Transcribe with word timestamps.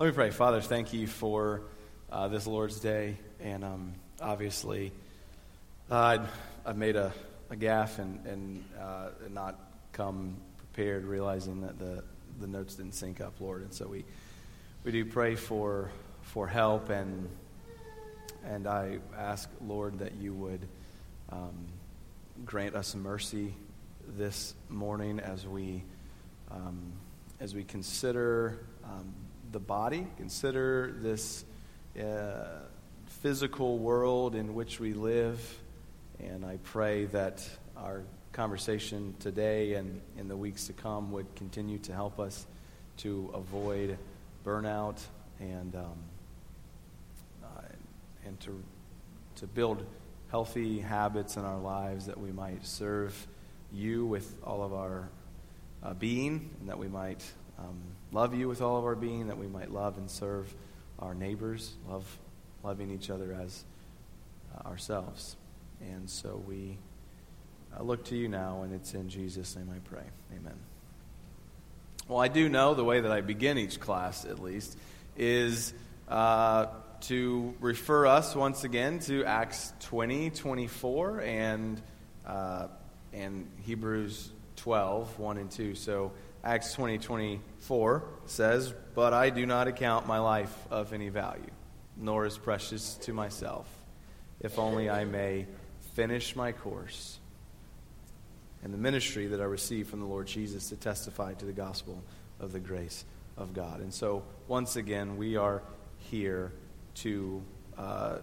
Let 0.00 0.06
me 0.06 0.12
pray. 0.12 0.30
Father, 0.30 0.60
thank 0.60 0.92
you 0.92 1.08
for 1.08 1.62
uh, 2.12 2.28
this 2.28 2.46
Lord's 2.46 2.78
Day. 2.78 3.16
And 3.40 3.64
um, 3.64 3.94
obviously, 4.20 4.92
uh, 5.90 6.18
I've 6.64 6.76
made 6.76 6.94
a, 6.94 7.12
a 7.50 7.56
gaffe 7.56 7.98
and, 7.98 8.24
and 8.24 8.64
uh, 8.80 9.08
not 9.32 9.58
come 9.90 10.36
prepared, 10.56 11.04
realizing 11.04 11.62
that 11.62 11.80
the, 11.80 12.04
the 12.38 12.46
notes 12.46 12.76
didn't 12.76 12.94
sync 12.94 13.20
up, 13.20 13.40
Lord. 13.40 13.62
And 13.62 13.74
so 13.74 13.88
we, 13.88 14.04
we 14.84 14.92
do 14.92 15.04
pray 15.04 15.34
for, 15.34 15.90
for 16.22 16.46
help. 16.46 16.90
And, 16.90 17.28
and 18.44 18.68
I 18.68 18.98
ask, 19.16 19.50
Lord, 19.60 19.98
that 19.98 20.14
you 20.14 20.32
would 20.32 20.68
um, 21.32 21.66
grant 22.44 22.76
us 22.76 22.94
mercy 22.94 23.52
this 24.16 24.54
morning 24.68 25.18
as 25.18 25.44
we, 25.44 25.82
um, 26.52 26.92
as 27.40 27.52
we 27.52 27.64
consider. 27.64 28.60
The 29.50 29.58
body, 29.58 30.06
consider 30.18 30.94
this 31.00 31.42
uh, 31.98 32.44
physical 33.22 33.78
world 33.78 34.34
in 34.34 34.54
which 34.54 34.78
we 34.78 34.92
live. 34.92 35.40
And 36.20 36.44
I 36.44 36.58
pray 36.64 37.06
that 37.06 37.48
our 37.74 38.02
conversation 38.32 39.14
today 39.20 39.74
and 39.74 40.02
in 40.18 40.28
the 40.28 40.36
weeks 40.36 40.66
to 40.66 40.74
come 40.74 41.12
would 41.12 41.34
continue 41.34 41.78
to 41.78 41.94
help 41.94 42.20
us 42.20 42.46
to 42.98 43.30
avoid 43.32 43.96
burnout 44.44 45.00
and, 45.40 45.74
um, 45.74 45.98
uh, 47.42 47.62
and 48.26 48.38
to, 48.40 48.62
to 49.36 49.46
build 49.46 49.82
healthy 50.30 50.78
habits 50.78 51.38
in 51.38 51.44
our 51.44 51.58
lives 51.58 52.04
that 52.04 52.20
we 52.20 52.32
might 52.32 52.66
serve 52.66 53.26
you 53.72 54.04
with 54.04 54.36
all 54.44 54.62
of 54.62 54.74
our 54.74 55.08
uh, 55.82 55.94
being 55.94 56.50
and 56.60 56.68
that 56.68 56.78
we 56.78 56.88
might 56.88 57.24
um, 57.58 57.80
love 58.12 58.34
you 58.34 58.48
with 58.48 58.62
all 58.62 58.78
of 58.78 58.84
our 58.84 58.94
being, 58.94 59.28
that 59.28 59.38
we 59.38 59.46
might 59.46 59.72
love 59.72 59.98
and 59.98 60.10
serve 60.10 60.54
our 60.98 61.14
neighbors, 61.14 61.74
love 61.88 62.18
loving 62.62 62.90
each 62.90 63.10
other 63.10 63.32
as 63.32 63.64
uh, 64.54 64.68
ourselves. 64.68 65.36
And 65.80 66.08
so 66.08 66.42
we 66.46 66.78
uh, 67.76 67.82
look 67.82 68.04
to 68.06 68.16
you 68.16 68.28
now, 68.28 68.62
and 68.62 68.72
it's 68.72 68.94
in 68.94 69.08
Jesus' 69.08 69.56
name 69.56 69.70
I 69.74 69.78
pray. 69.88 70.04
Amen. 70.36 70.58
Well, 72.08 72.20
I 72.20 72.28
do 72.28 72.48
know 72.48 72.74
the 72.74 72.84
way 72.84 73.00
that 73.00 73.12
I 73.12 73.20
begin 73.20 73.58
each 73.58 73.80
class, 73.80 74.24
at 74.24 74.38
least, 74.38 74.78
is 75.16 75.74
uh, 76.08 76.66
to 77.02 77.54
refer 77.60 78.06
us 78.06 78.34
once 78.34 78.64
again 78.64 78.98
to 79.00 79.24
Acts 79.24 79.72
20, 79.80 80.30
24, 80.30 81.20
and, 81.20 81.82
uh, 82.26 82.68
and 83.12 83.46
Hebrews 83.62 84.30
12, 84.56 85.18
1 85.18 85.36
and 85.36 85.50
2. 85.50 85.74
So, 85.74 86.12
Acts 86.44 86.72
20 86.74 86.98
24 86.98 88.04
says, 88.26 88.72
But 88.94 89.12
I 89.12 89.30
do 89.30 89.46
not 89.46 89.68
account 89.68 90.06
my 90.06 90.18
life 90.18 90.54
of 90.70 90.92
any 90.92 91.08
value, 91.08 91.50
nor 91.96 92.26
is 92.26 92.38
precious 92.38 92.94
to 93.02 93.12
myself, 93.12 93.68
if 94.40 94.58
only 94.58 94.88
I 94.88 95.04
may 95.04 95.46
finish 95.94 96.36
my 96.36 96.52
course 96.52 97.18
and 98.62 98.72
the 98.72 98.78
ministry 98.78 99.26
that 99.28 99.40
I 99.40 99.44
received 99.44 99.90
from 99.90 100.00
the 100.00 100.06
Lord 100.06 100.26
Jesus 100.26 100.68
to 100.70 100.76
testify 100.76 101.34
to 101.34 101.44
the 101.44 101.52
gospel 101.52 102.02
of 102.40 102.52
the 102.52 102.60
grace 102.60 103.04
of 103.36 103.54
God. 103.54 103.80
And 103.80 103.92
so, 103.92 104.24
once 104.46 104.76
again, 104.76 105.16
we 105.16 105.36
are 105.36 105.62
here 105.98 106.52
to, 106.96 107.42
uh, 107.76 108.18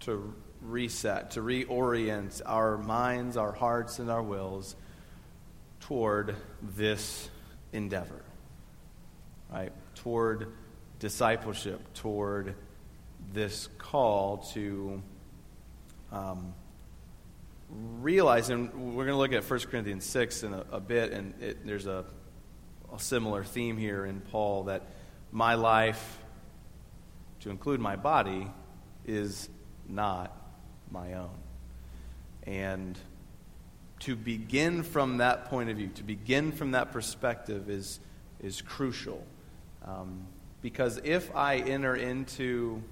to 0.00 0.34
reset, 0.62 1.32
to 1.32 1.42
reorient 1.42 2.40
our 2.46 2.78
minds, 2.78 3.36
our 3.36 3.52
hearts, 3.52 3.98
and 3.98 4.10
our 4.10 4.22
wills 4.22 4.76
toward 5.80 6.36
this 6.62 7.28
endeavor, 7.72 8.22
right? 9.50 9.72
Toward 9.94 10.52
discipleship, 10.98 11.80
toward 11.94 12.54
this 13.32 13.68
call 13.78 14.38
to 14.54 15.02
um, 16.12 16.54
realize, 17.70 18.50
and 18.50 18.72
we're 18.94 19.06
going 19.06 19.14
to 19.14 19.16
look 19.16 19.32
at 19.32 19.48
1 19.48 19.60
Corinthians 19.70 20.04
6 20.04 20.42
in 20.42 20.54
a, 20.54 20.64
a 20.72 20.80
bit, 20.80 21.12
and 21.12 21.34
it, 21.40 21.66
there's 21.66 21.86
a, 21.86 22.04
a 22.92 22.98
similar 22.98 23.44
theme 23.44 23.76
here 23.76 24.04
in 24.04 24.20
Paul 24.20 24.64
that 24.64 24.82
my 25.32 25.54
life, 25.54 26.18
to 27.40 27.50
include 27.50 27.80
my 27.80 27.96
body, 27.96 28.50
is 29.06 29.48
not 29.88 30.36
my 30.90 31.14
own. 31.14 31.38
And 32.44 32.98
to 34.00 34.16
begin 34.16 34.82
from 34.82 35.18
that 35.18 35.46
point 35.46 35.70
of 35.70 35.76
view, 35.76 35.88
to 35.88 36.02
begin 36.02 36.52
from 36.52 36.72
that 36.72 36.90
perspective 36.90 37.68
is, 37.68 38.00
is 38.42 38.62
crucial. 38.62 39.24
Um, 39.84 40.26
because 40.62 41.00
if 41.04 41.34
I 41.34 41.56
enter 41.56 41.94
into 41.94 42.82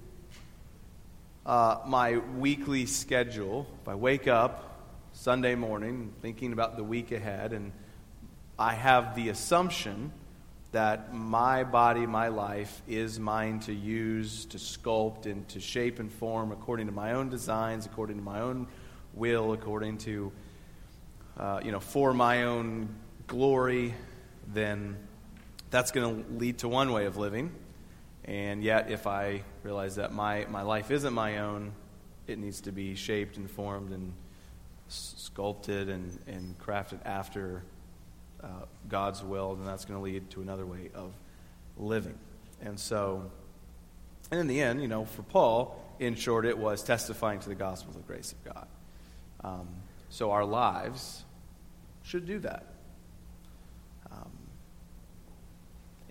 uh, 1.45 1.77
my 1.87 2.17
weekly 2.17 2.85
schedule, 2.85 3.67
if 3.81 3.87
I 3.87 3.95
wake 3.95 4.27
up 4.27 4.85
Sunday 5.13 5.55
morning 5.55 6.13
thinking 6.21 6.53
about 6.53 6.77
the 6.77 6.83
week 6.83 7.11
ahead, 7.11 7.53
and 7.53 7.71
I 8.57 8.73
have 8.73 9.15
the 9.15 9.29
assumption 9.29 10.11
that 10.71 11.13
my 11.13 11.63
body, 11.63 12.05
my 12.05 12.27
life, 12.27 12.83
is 12.87 13.19
mine 13.19 13.59
to 13.61 13.73
use, 13.73 14.45
to 14.45 14.57
sculpt, 14.57 15.25
and 15.25 15.47
to 15.49 15.59
shape 15.59 15.99
and 15.99 16.11
form 16.11 16.51
according 16.51 16.85
to 16.85 16.91
my 16.91 17.13
own 17.13 17.29
designs, 17.29 17.87
according 17.87 18.17
to 18.17 18.23
my 18.23 18.41
own 18.41 18.67
will, 19.15 19.53
according 19.53 19.97
to 19.99 20.31
uh, 21.39 21.61
you 21.63 21.71
know, 21.71 21.79
for 21.79 22.13
my 22.13 22.43
own 22.43 22.89
glory, 23.27 23.93
then 24.53 24.97
that's 25.69 25.91
going 25.91 26.23
to 26.23 26.33
lead 26.33 26.59
to 26.59 26.67
one 26.67 26.91
way 26.91 27.05
of 27.05 27.15
living. 27.15 27.51
And 28.25 28.61
yet, 28.61 28.91
if 28.91 29.07
I 29.07 29.43
realize 29.63 29.95
that 29.95 30.13
my, 30.13 30.45
my 30.49 30.63
life 30.63 30.91
isn't 30.91 31.13
my 31.13 31.39
own, 31.39 31.71
it 32.27 32.37
needs 32.37 32.61
to 32.61 32.71
be 32.71 32.95
shaped 32.95 33.37
and 33.37 33.49
formed 33.49 33.91
and 33.91 34.13
sculpted 34.89 35.87
and, 35.87 36.19
and 36.27 36.57
crafted 36.59 36.99
after 37.05 37.63
uh, 38.43 38.47
God's 38.89 39.23
will, 39.23 39.55
then 39.55 39.65
that's 39.65 39.85
going 39.85 39.97
to 39.97 40.03
lead 40.03 40.29
to 40.31 40.41
another 40.41 40.65
way 40.65 40.89
of 40.93 41.13
living. 41.77 42.17
And 42.61 42.79
so, 42.79 43.31
and 44.29 44.39
in 44.39 44.47
the 44.47 44.61
end, 44.61 44.81
you 44.81 44.87
know, 44.87 45.05
for 45.05 45.23
Paul, 45.23 45.79
in 45.99 46.15
short, 46.15 46.45
it 46.45 46.57
was 46.57 46.83
testifying 46.83 47.39
to 47.39 47.49
the 47.49 47.55
gospel 47.55 47.91
of 47.91 47.97
the 47.97 48.03
grace 48.03 48.33
of 48.33 48.53
God. 48.53 48.67
Um, 49.43 49.67
so 50.09 50.31
our 50.31 50.45
lives 50.45 51.23
should 52.03 52.25
do 52.25 52.39
that. 52.39 52.65
Um, 54.11 54.31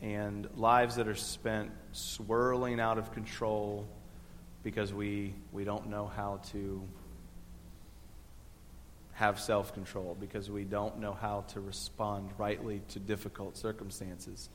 and 0.00 0.48
lives 0.56 0.96
that 0.96 1.08
are 1.08 1.14
spent 1.14 1.70
swirling 1.92 2.80
out 2.80 2.98
of 2.98 3.12
control 3.12 3.88
because 4.62 4.92
we, 4.92 5.34
we 5.52 5.64
don't 5.64 5.88
know 5.88 6.06
how 6.06 6.40
to 6.52 6.82
have 9.18 9.40
self 9.40 9.74
control, 9.74 10.16
because 10.20 10.48
we 10.48 10.62
don't 10.62 11.00
know 11.00 11.12
how 11.12 11.44
to 11.48 11.60
respond 11.60 12.30
rightly 12.38 12.82
to 12.88 13.00
difficult 13.00 13.56
circumstances. 13.56 14.48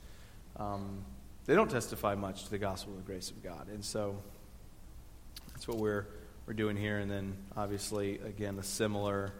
Um, 0.56 1.04
they 1.44 1.54
don't 1.54 1.70
testify 1.70 2.14
much 2.14 2.44
to 2.44 2.50
the 2.50 2.56
gospel 2.56 2.92
of 2.94 2.98
the 2.98 3.04
grace 3.04 3.30
of 3.30 3.42
God. 3.42 3.68
And 3.68 3.84
so 3.84 4.16
that's 5.50 5.68
what 5.68 5.76
we're, 5.76 6.06
we're 6.46 6.54
doing 6.54 6.78
here. 6.78 6.98
And 6.98 7.10
then, 7.10 7.36
obviously, 7.54 8.18
again, 8.20 8.58
a 8.58 8.62
similar, 8.62 9.34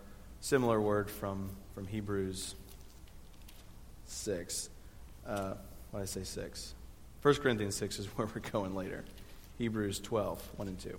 similar 0.45 0.79
word 0.79 1.09
from 1.09 1.49
from 1.75 1.87
Hebrews 1.87 2.55
6. 4.05 4.69
Uh, 5.27 5.55
why 5.91 6.01
did 6.01 6.03
I 6.03 6.05
say 6.05 6.23
6? 6.23 6.75
1 7.23 7.35
Corinthians 7.37 7.77
6 7.77 8.01
is 8.01 8.07
where 8.19 8.27
we're 8.27 8.43
going 8.53 8.75
later. 8.75 9.05
Hebrews 9.57 10.01
12, 10.01 10.47
1 10.57 10.69
and 10.69 10.79
2. 10.79 10.99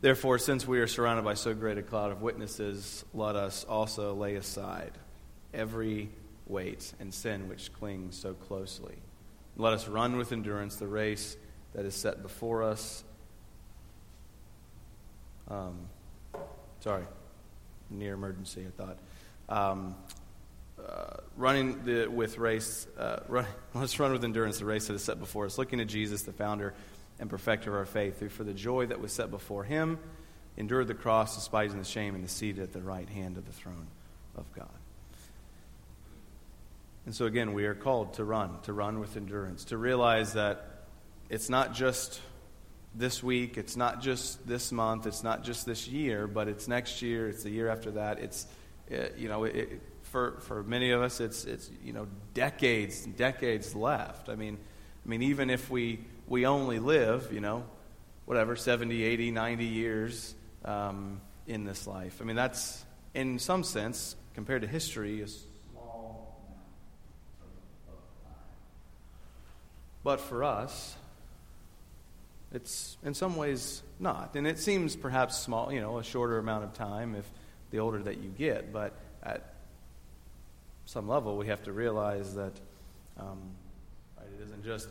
Therefore, 0.00 0.38
since 0.38 0.64
we 0.64 0.78
are 0.78 0.86
surrounded 0.86 1.24
by 1.24 1.34
so 1.34 1.52
great 1.54 1.76
a 1.76 1.82
cloud 1.82 2.12
of 2.12 2.22
witnesses, 2.22 3.04
let 3.12 3.34
us 3.34 3.64
also 3.64 4.14
lay 4.14 4.36
aside 4.36 4.92
every 5.52 6.08
weight 6.46 6.92
and 7.00 7.12
sin 7.12 7.48
which 7.48 7.72
clings 7.72 8.16
so 8.16 8.32
closely. 8.32 8.94
Let 9.56 9.72
us 9.72 9.88
run 9.88 10.16
with 10.16 10.30
endurance 10.30 10.76
the 10.76 10.86
race 10.86 11.36
that 11.74 11.84
is 11.84 11.96
set 11.96 12.22
before 12.22 12.62
us. 12.62 13.02
Um, 15.48 15.88
sorry 16.80 17.04
near 17.90 18.14
emergency, 18.14 18.66
I 18.66 18.82
thought. 18.82 18.98
Um, 19.48 19.94
uh, 20.84 21.18
running 21.36 21.84
the, 21.84 22.06
with 22.06 22.38
race, 22.38 22.86
uh, 22.98 23.20
run, 23.28 23.46
let's 23.74 23.98
run 23.98 24.12
with 24.12 24.24
endurance 24.24 24.58
the 24.58 24.64
race 24.64 24.88
that 24.88 24.94
is 24.94 25.02
set 25.02 25.18
before 25.18 25.46
us, 25.46 25.58
looking 25.58 25.78
to 25.78 25.84
Jesus, 25.84 26.22
the 26.22 26.32
founder 26.32 26.74
and 27.18 27.30
perfecter 27.30 27.70
of 27.70 27.76
our 27.76 27.86
faith, 27.86 28.20
who 28.20 28.28
for 28.28 28.44
the 28.44 28.52
joy 28.52 28.86
that 28.86 29.00
was 29.00 29.12
set 29.12 29.30
before 29.30 29.64
him 29.64 29.98
endured 30.56 30.88
the 30.88 30.94
cross, 30.94 31.36
despising 31.36 31.78
the 31.78 31.84
shame, 31.84 32.14
and 32.14 32.24
is 32.24 32.30
seated 32.30 32.62
at 32.62 32.72
the 32.72 32.80
right 32.80 33.08
hand 33.08 33.36
of 33.36 33.46
the 33.46 33.52
throne 33.52 33.86
of 34.36 34.50
God. 34.54 34.68
And 37.04 37.14
so, 37.14 37.26
again, 37.26 37.52
we 37.52 37.66
are 37.66 37.74
called 37.74 38.14
to 38.14 38.24
run, 38.24 38.58
to 38.62 38.72
run 38.72 38.98
with 38.98 39.16
endurance, 39.16 39.64
to 39.66 39.78
realize 39.78 40.32
that 40.32 40.86
it's 41.28 41.48
not 41.48 41.72
just 41.72 42.20
this 42.96 43.22
week, 43.22 43.58
it's 43.58 43.76
not 43.76 44.00
just 44.00 44.46
this 44.46 44.72
month, 44.72 45.06
it's 45.06 45.22
not 45.22 45.44
just 45.44 45.66
this 45.66 45.86
year, 45.86 46.26
but 46.26 46.48
it's 46.48 46.66
next 46.66 47.02
year, 47.02 47.28
it's 47.28 47.42
the 47.42 47.50
year 47.50 47.68
after 47.68 47.90
that. 47.92 48.18
It's, 48.18 48.46
it, 48.88 49.16
you 49.18 49.28
know, 49.28 49.44
it, 49.44 49.80
for, 50.02 50.38
for 50.40 50.62
many 50.62 50.92
of 50.92 51.02
us, 51.02 51.20
it's, 51.20 51.44
it's 51.44 51.70
you 51.84 51.92
know, 51.92 52.06
decades 52.32 53.04
decades 53.04 53.74
left. 53.74 54.28
I 54.28 54.34
mean, 54.34 54.56
I 55.04 55.08
mean, 55.08 55.22
even 55.22 55.50
if 55.50 55.70
we, 55.70 56.00
we 56.26 56.46
only 56.46 56.78
live, 56.78 57.30
you 57.32 57.40
know, 57.40 57.64
whatever, 58.24 58.56
70, 58.56 59.02
80, 59.02 59.30
90 59.30 59.64
years 59.64 60.34
um, 60.64 61.20
in 61.46 61.64
this 61.64 61.86
life. 61.86 62.18
I 62.20 62.24
mean, 62.24 62.36
that's, 62.36 62.84
in 63.14 63.38
some 63.38 63.62
sense, 63.62 64.16
compared 64.34 64.62
to 64.62 64.68
history, 64.68 65.20
a 65.20 65.28
small 65.28 66.42
amount 66.48 66.62
of 67.88 67.94
time. 68.24 68.34
But 70.02 70.20
for 70.20 70.42
us, 70.42 70.96
it's 72.56 72.96
in 73.04 73.12
some 73.12 73.36
ways 73.36 73.82
not. 74.00 74.34
And 74.34 74.46
it 74.46 74.58
seems 74.58 74.96
perhaps 74.96 75.36
small, 75.36 75.70
you 75.70 75.80
know, 75.80 75.98
a 75.98 76.02
shorter 76.02 76.38
amount 76.38 76.64
of 76.64 76.72
time 76.72 77.14
if 77.14 77.30
the 77.70 77.80
older 77.80 78.02
that 78.02 78.18
you 78.18 78.30
get. 78.30 78.72
But 78.72 78.94
at 79.22 79.54
some 80.86 81.06
level, 81.06 81.36
we 81.36 81.48
have 81.48 81.62
to 81.64 81.72
realize 81.72 82.34
that 82.34 82.52
um, 83.18 83.38
right, 84.16 84.26
it 84.38 84.44
isn't 84.44 84.64
just 84.64 84.88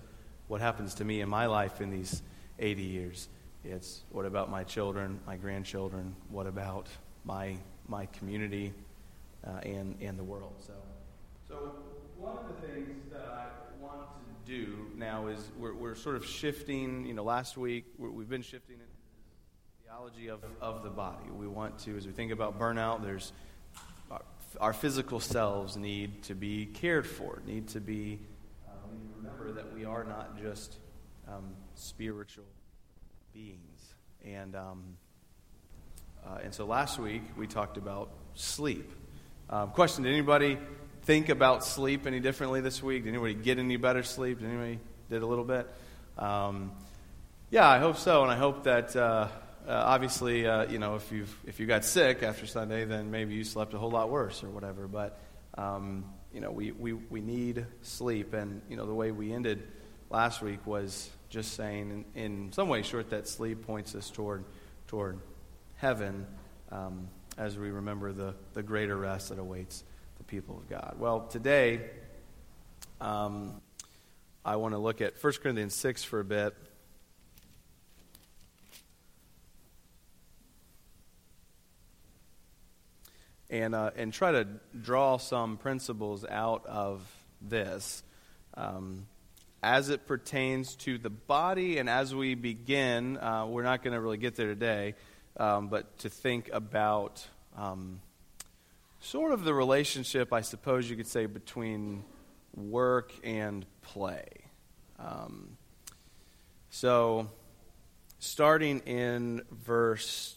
what 0.48 0.62
happens 0.62 0.94
to 0.96 1.06
me 1.06 1.22
in 1.22 1.30
my 1.30 1.48
life 1.48 1.82
in 1.82 1.90
these 1.90 2.22
80 2.60 2.84
years. 2.84 3.28
It's 3.64 4.04
what 4.12 4.26
about 4.26 4.52
my 4.52 4.64
children, 4.64 5.20
my 5.26 5.38
grandchildren? 5.38 6.16
What 6.30 6.46
about 6.46 6.88
my, 7.24 7.58
my 7.88 8.06
community 8.08 8.74
uh, 9.46 9.58
and, 9.64 9.98
and 10.02 10.20
the 10.20 10.24
world? 10.24 10.54
So, 10.60 10.74
so, 11.48 11.56
one 12.16 12.38
of 12.38 12.48
the 12.48 12.68
things 12.68 13.12
that 13.12 13.26
I 13.28 13.65
do 14.46 14.92
now 14.96 15.28
is 15.28 15.40
we're, 15.58 15.74
we're 15.74 15.96
sort 15.96 16.16
of 16.16 16.26
shifting. 16.26 17.06
You 17.06 17.14
know, 17.14 17.24
last 17.24 17.58
week 17.58 17.86
we've 17.98 18.30
been 18.30 18.44
shifting 18.44 18.78
the 18.78 18.86
theology 19.84 20.28
of, 20.28 20.44
of 20.62 20.84
the 20.84 20.90
body. 20.90 21.30
We 21.32 21.48
want 21.48 21.80
to, 21.80 21.98
as 21.98 22.06
we 22.06 22.14
think 22.14 22.32
about 22.32 22.60
burnout, 22.60 23.02
there's 23.02 23.34
our, 24.12 24.22
our 24.62 24.74
physical 24.74 25.20
selves 25.20 25.78
need 25.78 26.24
to 26.24 26.36
be 26.36 26.68
cared 26.68 27.08
for, 27.08 27.42
need 27.48 27.70
to 27.70 27.80
be, 27.80 28.20
we 28.92 28.98
remember 29.18 29.52
that 29.52 29.74
we 29.74 29.84
are 29.84 30.04
not 30.04 30.40
just 30.40 30.78
um, 31.28 31.56
spiritual 31.74 32.46
beings. 33.34 33.96
And, 34.24 34.56
um, 34.56 34.84
uh, 36.26 36.40
and 36.44 36.54
so 36.54 36.66
last 36.66 37.00
week 37.00 37.24
we 37.36 37.48
talked 37.48 37.78
about 37.78 38.12
sleep. 38.36 38.92
Um, 39.50 39.72
question 39.72 40.04
Did 40.04 40.14
anybody 40.14 40.60
think 41.06 41.30
about 41.30 41.64
sleep 41.64 42.08
any 42.08 42.20
differently 42.20 42.62
this 42.62 42.82
week? 42.82 43.04
Did 43.04 43.10
anybody 43.10 43.36
get 43.36 43.60
any 43.60 43.78
better 43.78 44.02
sleep? 44.02 44.40
Did 44.40 44.50
anybody 44.50 44.80
did 45.10 45.22
a 45.22 45.26
little 45.26 45.46
bit? 45.46 45.70
Um, 46.18 46.72
yeah, 47.52 47.70
I 47.70 47.78
hope 47.78 47.98
so. 47.98 48.24
And 48.24 48.32
I 48.32 48.36
hope 48.36 48.64
that. 48.64 48.96
Uh, 48.96 49.28
uh, 49.68 49.72
obviously, 49.72 50.46
uh, 50.46 50.70
you 50.70 50.78
know, 50.78 50.94
if 50.94 51.12
you 51.12 51.26
if 51.48 51.60
you 51.60 51.66
got 51.66 51.84
sick 51.84 52.22
after 52.22 52.46
Sunday, 52.46 52.86
then 52.86 53.10
maybe 53.10 53.34
you 53.34 53.44
slept 53.44 53.74
a 53.74 53.80
whole 53.80 53.90
lot 53.90 54.12
worse 54.12 54.44
or 54.44 54.50
whatever. 54.50 54.88
But 54.88 55.20
um, 55.58 56.06
you 56.32 56.40
know, 56.40 56.52
we, 56.52 56.72
we 56.72 56.94
we 56.94 57.20
need 57.20 57.66
sleep, 57.82 58.36
and 58.36 58.62
you 58.70 58.78
know, 58.78 58.86
the 58.86 58.94
way 58.94 59.10
we 59.10 59.34
ended 59.34 59.64
last 60.12 60.44
week 60.44 60.68
was 60.68 61.10
just 61.30 61.56
saying, 61.56 62.06
in, 62.14 62.24
in 62.24 62.52
some 62.54 62.70
way, 62.70 62.84
short, 62.84 63.10
that 63.10 63.28
sleep 63.28 63.66
points 63.66 63.96
us 63.96 64.12
toward 64.12 64.46
toward 64.86 65.20
heaven 65.78 66.28
um, 66.72 67.08
as 67.36 67.58
we 67.58 67.72
remember 67.72 68.14
the 68.14 68.36
the 68.54 68.62
greater 68.62 68.96
rest 68.96 69.30
that 69.30 69.40
awaits 69.40 69.84
people 70.36 70.58
of 70.58 70.70
God. 70.70 70.98
Well, 71.00 71.22
today. 71.28 71.80
Um, 73.00 73.62
I 74.44 74.58
want 74.58 74.74
to 74.74 74.78
look 74.78 75.00
at 75.00 75.14
1 75.24 75.34
Corinthians 75.42 75.74
6 75.76 76.04
for 76.04 76.20
a 76.20 76.26
bit. 76.26 76.54
and, 83.50 83.74
uh, 83.74 83.92
and 83.96 84.12
try 84.12 84.34
to 84.34 84.46
draw 84.82 85.16
some 85.16 85.56
principles 85.56 86.26
out 86.26 86.66
of 86.66 87.02
this 87.42 88.04
um, 88.56 89.06
as 89.64 89.90
it 89.90 90.06
pertains 90.06 90.76
to 90.76 90.98
the 90.98 91.12
body. 91.12 91.78
And 91.78 91.90
as 91.90 92.14
we 92.14 92.36
begin, 92.36 93.16
uh, 93.18 93.46
we're 93.48 93.64
not 93.64 93.84
going 93.84 93.94
to 93.94 94.02
really 94.02 94.18
get 94.18 94.36
there 94.36 94.48
today, 94.48 94.96
um, 95.38 95.70
but 95.70 95.98
to 96.00 96.10
think 96.10 96.50
about 96.52 97.26
um, 97.56 98.02
sort 99.06 99.32
of 99.32 99.44
the 99.44 99.54
relationship, 99.54 100.34
I 100.34 100.42
suppose 100.42 100.90
you 100.90 100.96
could 100.96 101.08
say, 101.08 101.28
between 101.28 102.04
work 102.56 103.14
and 103.24 103.66
play. 103.82 104.28
Um, 104.98 105.58
so, 106.70 107.30
starting 108.20 108.80
in 108.80 109.44
verse 109.52 110.36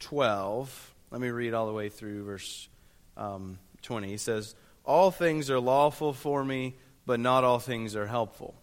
12. 0.00 0.94
Let 1.10 1.20
me 1.20 1.30
read 1.30 1.54
all 1.54 1.66
the 1.66 1.72
way 1.72 1.88
through 1.88 2.24
verse 2.24 2.68
um, 3.16 3.58
20. 3.82 4.08
He 4.08 4.16
says, 4.16 4.54
All 4.84 5.10
things 5.10 5.50
are 5.50 5.60
lawful 5.60 6.12
for 6.12 6.44
me, 6.44 6.74
but 7.06 7.18
not 7.18 7.44
all 7.44 7.58
things 7.58 7.96
are 7.96 8.06
helpful. 8.06 8.54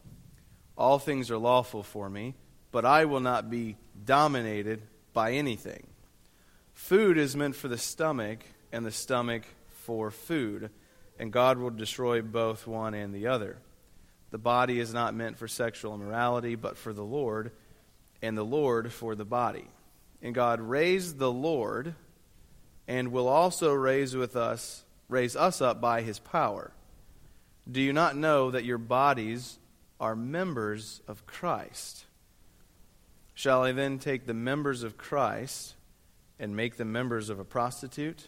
All 0.77 0.99
things 0.99 1.31
are 1.31 1.37
lawful 1.37 1.81
for 1.81 2.09
me, 2.09 2.35
but 2.71 2.85
I 2.85 3.05
will 3.05 3.19
not 3.19 3.49
be 3.49 3.77
dominated 4.05 4.81
by 5.13 5.33
anything. 5.33 5.87
Food 6.73 7.17
is 7.17 7.35
meant 7.35 7.55
for 7.55 7.67
the 7.67 7.77
stomach, 7.77 8.45
and 8.71 8.85
the 8.85 8.91
stomach 8.91 9.43
for 9.85 10.11
food, 10.11 10.69
and 11.17 11.31
God 11.31 11.57
will 11.57 11.69
destroy 11.69 12.21
both 12.21 12.67
one 12.67 12.93
and 12.93 13.13
the 13.13 13.27
other. 13.27 13.57
The 14.31 14.37
body 14.37 14.79
is 14.79 14.93
not 14.93 15.15
meant 15.15 15.37
for 15.37 15.47
sexual 15.47 15.95
immorality, 15.95 16.55
but 16.55 16.77
for 16.77 16.93
the 16.93 17.03
Lord, 17.03 17.51
and 18.21 18.37
the 18.37 18.45
Lord 18.45 18.91
for 18.91 19.15
the 19.15 19.25
body. 19.25 19.65
And 20.21 20.35
God 20.35 20.59
raised 20.59 21.17
the 21.17 21.31
Lord 21.31 21.95
and 22.87 23.11
will 23.11 23.27
also 23.27 23.71
raise 23.73 24.15
with 24.15 24.35
us 24.35 24.83
raise 25.09 25.35
us 25.35 25.59
up 25.59 25.81
by 25.81 26.03
his 26.03 26.19
power. 26.19 26.71
Do 27.69 27.81
you 27.81 27.91
not 27.91 28.15
know 28.15 28.51
that 28.51 28.63
your 28.63 28.77
bodies 28.77 29.57
are 29.99 30.15
members 30.15 31.01
of 31.07 31.25
Christ? 31.25 32.05
Shall 33.33 33.63
I 33.63 33.71
then 33.71 33.99
take 33.99 34.25
the 34.25 34.33
members 34.33 34.83
of 34.83 34.97
Christ 34.97 35.75
and 36.39 36.55
make 36.55 36.77
them 36.77 36.91
members 36.91 37.29
of 37.29 37.39
a 37.39 37.43
prostitute? 37.43 38.27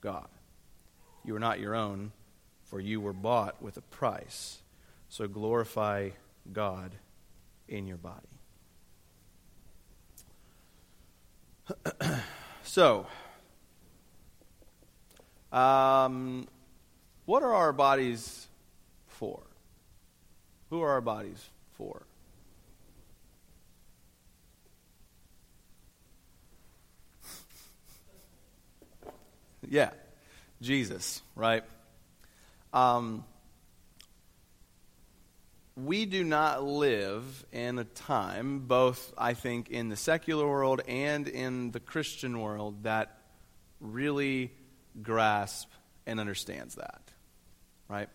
God? 0.00 0.28
You 1.24 1.36
are 1.36 1.40
not 1.40 1.60
your 1.60 1.74
own, 1.74 2.12
for 2.64 2.80
you 2.80 3.00
were 3.00 3.12
bought 3.12 3.60
with 3.62 3.76
a 3.76 3.82
price. 3.82 4.58
So 5.08 5.28
glorify 5.28 6.10
God 6.52 6.92
in 7.68 7.86
your 7.86 7.98
body. 7.98 8.26
so, 12.62 13.06
um, 15.52 16.46
what 17.26 17.42
are 17.42 17.54
our 17.54 17.72
bodies 17.72 18.46
for? 19.06 19.42
Who 20.70 20.82
are 20.82 20.90
our 20.90 21.00
bodies 21.00 21.48
for? 21.72 22.02
Yeah, 29.68 29.90
Jesus, 30.60 31.22
right? 31.34 31.64
Um, 32.72 33.24
we 35.76 36.04
do 36.04 36.24
not 36.24 36.62
live 36.62 37.44
in 37.52 37.78
a 37.78 37.84
time, 37.84 38.60
both 38.60 39.12
I 39.16 39.34
think 39.34 39.70
in 39.70 39.88
the 39.88 39.96
secular 39.96 40.46
world 40.46 40.82
and 40.86 41.26
in 41.28 41.70
the 41.70 41.80
Christian 41.80 42.40
world, 42.40 42.82
that 42.84 43.18
really 43.80 44.52
grasp 45.02 45.68
and 46.06 46.20
understands 46.20 46.74
that. 46.74 47.02
Right? 47.88 48.08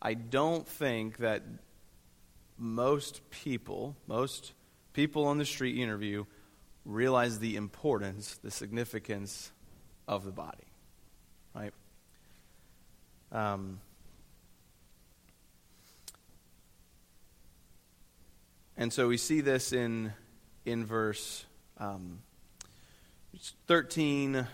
I 0.00 0.14
don't 0.14 0.66
think 0.68 1.18
that 1.18 1.42
most 2.58 3.28
people, 3.30 3.96
most 4.06 4.52
people 4.92 5.26
on 5.26 5.38
the 5.38 5.44
street 5.44 5.78
interview, 5.78 6.24
realize 6.84 7.38
the 7.38 7.56
importance, 7.56 8.38
the 8.42 8.50
significance 8.50 9.50
of 10.06 10.24
the 10.24 10.32
body. 10.32 10.64
Right? 11.54 11.72
Um, 13.32 13.80
and 18.76 18.92
so 18.92 19.08
we 19.08 19.16
see 19.16 19.40
this 19.40 19.72
in, 19.72 20.12
in 20.64 20.84
verse 20.84 21.44
um, 21.78 22.20
13 23.66 24.46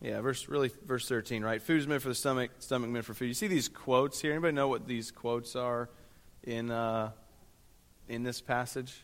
Yeah, 0.00 0.20
verse 0.20 0.48
really 0.48 0.70
verse 0.84 1.08
13, 1.08 1.42
right? 1.42 1.62
Food 1.62 1.80
is 1.80 1.86
meant 1.86 2.02
for 2.02 2.08
the 2.08 2.14
stomach, 2.14 2.50
stomach 2.58 2.90
meant 2.90 3.04
for 3.04 3.14
food. 3.14 3.26
You 3.26 3.34
see 3.34 3.46
these 3.46 3.68
quotes 3.68 4.20
here? 4.20 4.32
Anybody 4.32 4.54
know 4.54 4.68
what 4.68 4.86
these 4.86 5.10
quotes 5.10 5.56
are 5.56 5.88
in 6.44 6.70
uh, 6.70 7.12
in 8.08 8.22
this 8.22 8.40
passage? 8.40 9.02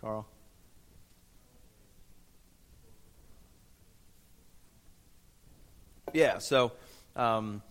Carl? 0.00 0.26
Yeah, 6.12 6.38
so 6.38 6.72
um, 7.16 7.62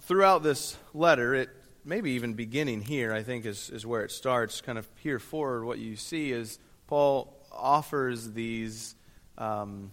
throughout 0.00 0.42
this 0.42 0.76
letter, 0.94 1.34
it 1.34 1.50
maybe 1.84 2.12
even 2.12 2.34
beginning 2.34 2.82
here, 2.82 3.12
I 3.12 3.22
think 3.22 3.46
is, 3.46 3.70
is 3.70 3.86
where 3.86 4.02
it 4.02 4.10
starts. 4.10 4.60
Kind 4.60 4.78
of 4.78 4.88
here 4.96 5.18
forward, 5.18 5.64
what 5.64 5.78
you 5.78 5.96
see 5.96 6.32
is 6.32 6.58
Paul 6.86 7.36
offers 7.52 8.32
these 8.32 8.94
um, 9.38 9.90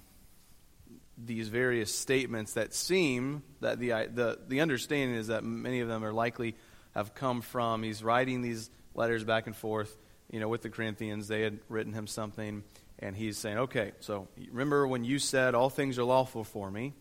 these 1.18 1.48
various 1.48 1.94
statements 1.94 2.54
that 2.54 2.74
seem 2.74 3.44
that 3.62 3.80
the, 3.80 3.90
the 4.14 4.40
the 4.48 4.62
understanding 4.62 5.16
is 5.16 5.28
that 5.28 5.44
many 5.44 5.80
of 5.80 5.88
them 5.88 6.04
are 6.04 6.14
likely 6.14 6.56
have 6.94 7.14
come 7.16 7.42
from. 7.42 7.84
He's 7.84 8.04
writing 8.04 8.42
these 8.42 8.70
letters 8.94 9.24
back 9.24 9.48
and 9.48 9.56
forth, 9.56 9.96
you 10.32 10.40
know, 10.40 10.48
with 10.48 10.62
the 10.62 10.70
Corinthians. 10.70 11.28
They 11.28 11.42
had 11.42 11.60
written 11.70 11.94
him 11.94 12.08
something, 12.08 12.64
and 13.00 13.16
he's 13.16 13.38
saying, 13.38 13.58
"Okay, 13.58 13.94
so 14.00 14.28
remember 14.52 14.88
when 14.88 15.04
you 15.04 15.20
said 15.20 15.56
all 15.56 15.70
things 15.70 15.98
are 15.98 16.04
lawful 16.04 16.44
for 16.44 16.70
me." 16.70 16.94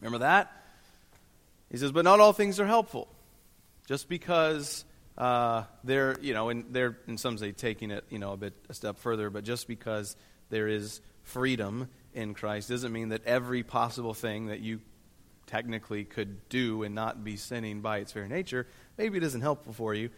Remember 0.00 0.18
that? 0.18 0.52
He 1.70 1.76
says, 1.76 1.92
but 1.92 2.04
not 2.04 2.20
all 2.20 2.32
things 2.32 2.60
are 2.60 2.66
helpful. 2.66 3.08
Just 3.86 4.08
because 4.08 4.84
uh, 5.18 5.64
they're, 5.82 6.16
you 6.20 6.34
know, 6.34 6.48
and 6.48 6.66
they're 6.70 6.96
in 7.06 7.18
some 7.18 7.36
way 7.36 7.52
taking 7.52 7.90
it, 7.90 8.04
you 8.10 8.18
know, 8.18 8.32
a 8.32 8.36
bit 8.36 8.54
a 8.68 8.74
step 8.74 8.98
further, 8.98 9.30
but 9.30 9.44
just 9.44 9.68
because 9.68 10.16
there 10.50 10.68
is 10.68 11.00
freedom 11.22 11.88
in 12.12 12.34
Christ 12.34 12.68
doesn't 12.68 12.92
mean 12.92 13.10
that 13.10 13.24
every 13.26 13.62
possible 13.62 14.14
thing 14.14 14.46
that 14.46 14.60
you 14.60 14.80
technically 15.46 16.04
could 16.04 16.48
do 16.48 16.82
and 16.82 16.94
not 16.94 17.24
be 17.24 17.36
sinning 17.36 17.80
by 17.80 17.98
its 17.98 18.12
very 18.12 18.28
nature, 18.28 18.66
maybe 18.96 19.18
it 19.18 19.24
isn't 19.24 19.40
helpful 19.40 19.72
for 19.72 19.94
you. 19.94 20.10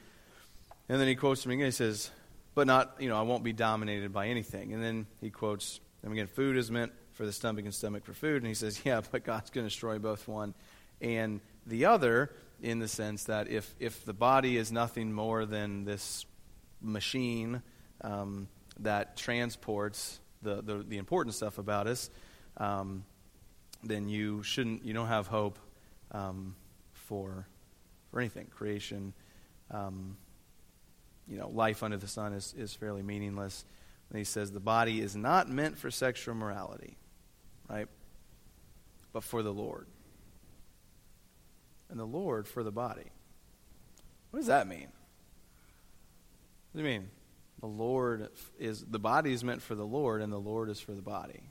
And 0.89 1.01
then 1.01 1.09
he 1.09 1.15
quotes 1.17 1.43
from 1.43 1.53
again, 1.53 1.67
he 1.67 1.73
says, 1.73 2.11
but 2.55 2.67
not, 2.67 2.97
you 3.01 3.09
know, 3.09 3.19
I 3.19 3.23
won't 3.23 3.45
be 3.45 3.53
dominated 3.53 4.13
by 4.13 4.29
anything. 4.29 4.73
And 4.73 4.83
then 4.83 5.07
he 5.21 5.31
quotes, 5.31 5.81
and 6.03 6.13
again, 6.13 6.27
food 6.27 6.57
is 6.57 6.71
meant 6.71 6.93
for 7.17 7.25
the 7.25 7.33
stomach 7.33 7.65
and 7.65 7.75
stomach 7.75 8.05
for 8.05 8.13
food. 8.13 8.43
And 8.43 8.47
he 8.47 8.55
says, 8.55 8.81
yeah, 8.85 9.01
but 9.11 9.25
God's 9.25 9.51
going 9.51 9.65
to 9.65 9.71
destroy 9.71 9.99
both 9.99 10.29
one 10.29 10.55
and 11.01 11.41
the 11.67 11.87
other 11.87 12.31
in 12.63 12.79
the 12.79 12.89
sense 12.89 13.25
that 13.25 13.49
if, 13.49 13.75
if 13.79 14.05
the 14.05 14.13
body 14.13 14.57
is 14.57 14.71
nothing 14.71 15.13
more 15.13 15.45
than 15.45 15.85
this 15.85 16.25
machine 16.81 17.63
um, 18.03 18.49
that 18.81 19.17
transports 19.17 20.21
the, 20.43 20.63
the, 20.63 20.85
the, 20.87 20.99
important 20.99 21.35
stuff 21.35 21.59
about 21.59 21.87
us, 21.87 22.11
um, 22.59 23.05
then 23.83 24.09
you 24.09 24.43
shouldn't, 24.43 24.85
you 24.85 24.95
don't 24.95 25.09
have 25.09 25.27
hope 25.27 25.59
um, 26.13 26.55
for, 26.93 27.47
for 28.11 28.21
anything. 28.21 28.47
Creation, 28.47 29.13
um, 29.71 30.17
you 31.27 31.39
know, 31.39 31.49
life 31.49 31.83
under 31.83 31.97
the 31.97 32.09
sun 32.09 32.33
is, 32.33 32.55
is 32.57 32.75
fairly 32.75 33.03
meaningless. 33.03 33.65
And 34.11 34.19
he 34.19 34.25
says 34.25 34.53
the 34.53 34.61
body 34.61 35.01
is 35.01 35.17
not 35.17 35.49
meant 35.49 35.79
for 35.79 35.91
sexual 35.91 36.35
morality 36.35 36.97
right? 37.69 37.89
But 39.13 39.25
for 39.25 39.43
the 39.43 39.53
Lord. 39.53 39.87
And 41.89 41.99
the 41.99 42.05
Lord 42.05 42.49
for 42.49 42.63
the 42.63 42.73
body. 42.73 43.11
What 44.31 44.41
does 44.41 44.49
that 44.49 44.67
mean? 44.67 44.89
What 46.73 46.83
do 46.83 46.89
you 46.89 46.99
mean? 46.99 47.09
The 47.61 47.67
Lord 47.67 48.29
is, 48.59 48.85
the 48.85 48.99
body 48.99 49.33
is 49.33 49.43
meant 49.43 49.63
for 49.63 49.75
the 49.75 49.87
Lord, 49.87 50.21
and 50.21 50.33
the 50.33 50.39
Lord 50.39 50.69
is 50.69 50.79
for 50.79 50.93
the 50.93 51.03
body. 51.03 51.51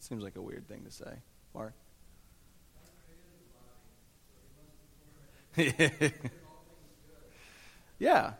Seems 0.00 0.22
like 0.22 0.36
a 0.36 0.42
weird 0.42 0.68
thing 0.68 0.84
to 0.84 0.90
say. 0.90 1.22
Mark? 1.54 1.72
yeah. 7.98 8.32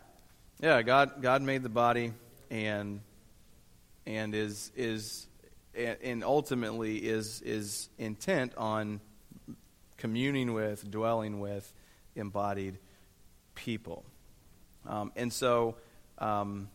Yeah, 0.59 0.81
God 0.83 1.21
God 1.21 1.41
made 1.41 1.63
the 1.63 1.69
body 1.69 2.13
and 2.49 3.01
and 4.05 4.33
is 4.33 4.71
is 4.75 5.26
and 5.77 6.23
ultimately 6.23 6.97
is 6.97 7.41
is 7.41 7.89
intent 7.97 8.53
on 8.57 8.99
communing 9.97 10.53
with, 10.53 10.89
dwelling 10.89 11.39
with 11.39 11.71
embodied 12.15 12.77
people. 13.55 14.05
Um, 14.85 15.11
and 15.15 15.33
so, 15.33 15.75
um, 16.19 16.69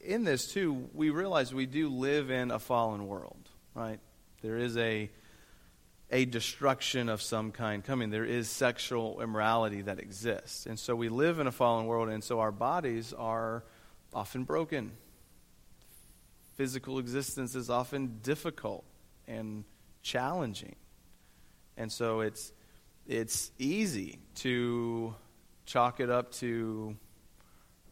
in 0.00 0.24
this 0.24 0.52
too, 0.52 0.88
we 0.92 1.10
realize 1.10 1.54
we 1.54 1.66
do 1.66 1.88
live 1.88 2.30
in 2.30 2.50
a 2.50 2.58
fallen 2.58 3.06
world, 3.06 3.48
right? 3.74 4.00
There 4.42 4.56
is 4.56 4.76
a 4.76 5.10
a 6.12 6.24
destruction 6.24 7.08
of 7.08 7.22
some 7.22 7.52
kind 7.52 7.84
coming. 7.84 8.10
There 8.10 8.24
is 8.24 8.50
sexual 8.50 9.20
immorality 9.20 9.82
that 9.82 10.00
exists. 10.00 10.66
And 10.66 10.76
so 10.76 10.96
we 10.96 11.08
live 11.08 11.38
in 11.38 11.46
a 11.46 11.52
fallen 11.52 11.86
world, 11.86 12.08
and 12.08 12.24
so 12.24 12.40
our 12.40 12.50
bodies 12.50 13.12
are 13.12 13.62
often 14.12 14.44
broken. 14.44 14.92
Physical 16.54 16.98
existence 16.98 17.54
is 17.54 17.70
often 17.70 18.18
difficult 18.22 18.84
and 19.26 19.64
challenging. 20.02 20.76
And 21.76 21.90
so 21.90 22.20
it's, 22.20 22.52
it's 23.06 23.52
easy 23.58 24.18
to 24.36 25.14
chalk 25.64 26.00
it 26.00 26.10
up 26.10 26.32
to, 26.32 26.96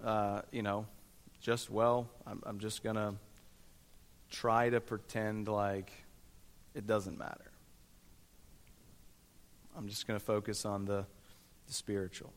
uh, 0.05 0.43
you 0.53 0.63
know, 0.63 0.87
just, 1.41 1.71
well, 1.71 2.11
I'm, 2.27 2.43
I'm 2.45 2.59
just 2.59 2.83
going 2.83 2.97
to 2.97 3.15
try 4.31 4.69
to 4.71 4.81
pretend 4.81 5.49
like 5.49 5.93
it 6.75 6.87
doesn't 6.87 7.19
matter. 7.19 7.51
I'm 9.77 9.89
just 9.89 10.07
going 10.07 10.19
to 10.19 10.25
focus 10.25 10.65
on 10.65 10.85
the, 10.85 11.07
the 11.67 11.73
spiritual. 11.73 12.33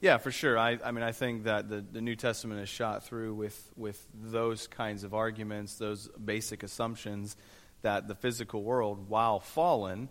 Yeah, 0.00 0.18
for 0.18 0.30
sure. 0.30 0.58
I, 0.58 0.78
I 0.84 0.90
mean, 0.90 1.02
I 1.02 1.12
think 1.12 1.44
that 1.44 1.68
the, 1.68 1.80
the 1.80 2.00
New 2.00 2.16
Testament 2.16 2.60
is 2.60 2.68
shot 2.68 3.04
through 3.04 3.34
with, 3.34 3.70
with 3.74 4.06
those 4.12 4.66
kinds 4.66 5.02
of 5.02 5.14
arguments, 5.14 5.76
those 5.76 6.08
basic 6.22 6.62
assumptions 6.62 7.36
that 7.82 8.06
the 8.08 8.14
physical 8.14 8.62
world, 8.62 9.08
while 9.08 9.40
fallen, 9.40 10.08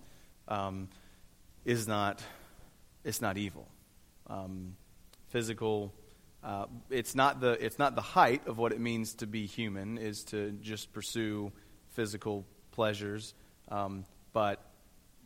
um, 0.47 0.89
is 1.65 1.87
not, 1.87 2.23
it's 3.03 3.21
not 3.21 3.37
evil. 3.37 3.67
Um, 4.27 4.75
physical, 5.29 5.93
uh, 6.43 6.65
it's, 6.89 7.13
not 7.13 7.39
the, 7.39 7.51
it's 7.63 7.77
not 7.77 7.95
the 7.95 8.01
height 8.01 8.47
of 8.47 8.57
what 8.57 8.71
it 8.71 8.79
means 8.79 9.13
to 9.15 9.27
be 9.27 9.45
human, 9.45 9.97
is 9.97 10.23
to 10.25 10.51
just 10.61 10.91
pursue 10.91 11.51
physical 11.91 12.45
pleasures. 12.71 13.33
Um, 13.69 14.05
but 14.33 14.59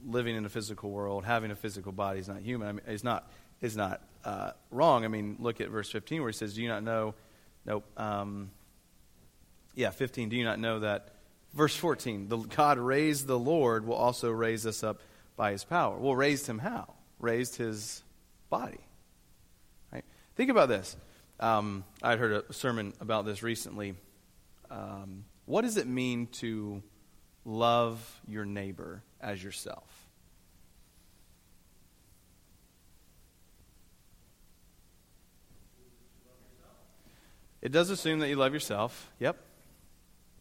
living 0.06 0.36
in 0.36 0.46
a 0.46 0.50
physical 0.50 0.92
world, 0.92 1.26
having 1.26 1.52
a 1.52 1.56
physical 1.56 1.92
body 1.92 2.20
is 2.20 2.28
not 2.28 2.42
human. 2.42 2.68
I 2.68 2.72
mean, 2.74 2.82
it's 2.88 3.04
not, 3.04 3.32
is 3.62 3.76
not 3.76 4.02
uh, 4.24 4.52
wrong. 4.72 5.06
I 5.06 5.08
mean, 5.08 5.38
look 5.40 5.62
at 5.62 5.70
verse 5.70 5.90
15 5.92 6.22
where 6.22 6.30
he 6.30 6.38
says, 6.38 6.54
Do 6.54 6.62
you 6.62 6.68
not 6.68 6.84
know? 6.84 7.16
Nope. 7.66 7.86
Um, 7.98 8.52
yeah, 9.76 9.92
15. 9.92 10.30
Do 10.30 10.36
you 10.36 10.44
not 10.44 10.60
know 10.60 10.80
that? 10.80 11.10
Verse 11.54 11.76
14, 11.76 12.28
the 12.28 12.38
God 12.38 12.78
raised 12.78 13.26
the 13.26 13.40
Lord 13.40 13.86
will 13.86 13.96
also 13.96 14.30
raise 14.30 14.66
us 14.68 14.84
up 14.84 15.02
by 15.36 15.52
his 15.52 15.64
power. 15.64 15.98
Well, 15.98 16.16
raised 16.16 16.46
him 16.46 16.60
how? 16.60 16.94
Raised 17.20 17.56
his 17.56 18.04
body. 18.50 18.80
Right? 19.92 20.04
Think 20.36 20.52
about 20.52 20.70
this. 20.70 20.96
Um, 21.40 21.84
I'd 22.04 22.20
heard 22.20 22.44
a 22.50 22.54
sermon 22.54 22.94
about 23.00 23.26
this 23.26 23.44
recently. 23.44 23.96
Um, 24.70 25.26
what 25.46 25.62
does 25.62 25.78
it 25.78 25.88
mean 25.88 26.28
to 26.34 26.84
love 27.46 28.22
your 28.28 28.46
neighbor 28.46 29.04
as 29.22 29.44
yourself? 29.44 29.97
It 37.68 37.74
does 37.74 37.90
assume 37.90 38.20
that 38.20 38.30
you 38.30 38.38
love 38.38 38.54
yourself. 38.54 39.12
Yep. 39.20 39.36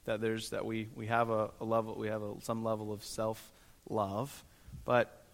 That 0.04 0.21
there's 0.21 0.50
that 0.50 0.64
we, 0.64 0.88
we 0.95 1.09
have 1.09 1.28
a, 1.28 1.50
a 1.61 1.64
level 1.64 1.97
we 1.97 2.06
have 2.06 2.23
a, 2.23 2.35
some 2.40 2.62
level 2.62 2.92
of 2.92 3.02
self 3.02 3.52
love, 3.90 4.45
but 4.85 5.25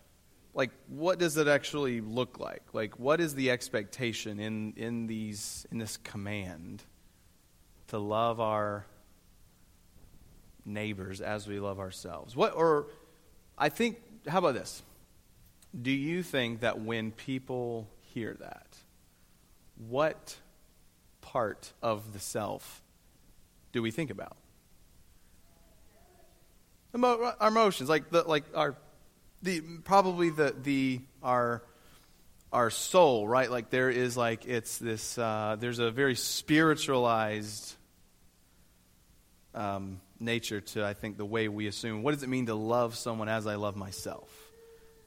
like 0.55 0.71
what 0.89 1.19
does 1.19 1.37
it 1.37 1.49
actually 1.49 2.01
look 2.01 2.41
like? 2.41 2.63
Like 2.73 2.99
what 2.99 3.21
is 3.21 3.35
the 3.35 3.51
expectation 3.51 4.41
in 4.41 4.73
in 4.79 5.07
these 5.07 5.67
in 5.71 5.77
this 5.77 5.99
command 5.99 6.83
to 7.89 7.99
love 7.99 8.41
our 8.41 8.87
neighbors 10.65 11.21
as 11.21 11.47
we 11.47 11.61
love 11.61 11.79
ourselves? 11.79 12.35
What 12.35 12.57
or 12.57 12.87
I 13.59 13.69
think 13.69 13.99
how 14.27 14.39
about 14.39 14.55
this? 14.55 14.83
Do 15.79 15.91
you 15.91 16.23
think 16.23 16.61
that 16.61 16.81
when 16.81 17.11
people 17.13 17.87
hear 18.01 18.35
that, 18.41 18.79
what 19.77 20.39
part 21.33 21.73
of 21.83 22.13
the 22.13 22.19
self 22.19 22.83
do 23.73 23.81
we 23.81 23.91
think 23.91 24.11
about? 24.11 24.37
Emo- 26.95 27.35
our 27.41 27.49
emotions, 27.49 27.89
like 27.89 28.11
the 28.11 28.23
like 28.23 28.45
our 28.55 28.77
the 29.43 29.61
probably 29.85 30.29
the 30.29 30.55
the 30.63 31.01
our 31.23 31.63
our 32.53 32.69
soul, 32.69 33.27
right? 33.27 33.51
Like 33.51 33.71
there 33.71 33.89
is 33.89 34.15
like 34.15 34.45
it's 34.47 34.77
this 34.77 35.17
uh, 35.17 35.57
there's 35.59 35.79
a 35.79 35.91
very 35.91 36.15
spiritualized 36.15 37.75
um, 39.55 40.01
nature 40.21 40.61
to, 40.61 40.85
I 40.85 40.93
think, 40.93 41.17
the 41.17 41.25
way 41.25 41.49
we 41.49 41.67
assume 41.67 42.03
what 42.03 42.13
does 42.13 42.23
it 42.23 42.29
mean 42.29 42.47
to 42.47 42.55
love 42.55 42.95
someone 42.95 43.31
as 43.31 43.47
I 43.47 43.55
love 43.55 43.75
myself? 43.75 44.29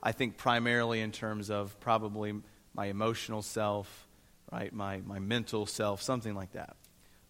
I 0.01 0.11
think 0.11 0.37
primarily 0.37 1.01
in 1.01 1.11
terms 1.11 1.51
of 1.51 1.79
probably 1.79 2.33
my 2.73 2.87
emotional 2.87 3.43
self, 3.43 4.04
right? 4.51 4.71
My, 4.73 5.01
my 5.05 5.19
mental 5.19 5.65
self, 5.65 6.01
something 6.01 6.35
like 6.35 6.53
that. 6.53 6.75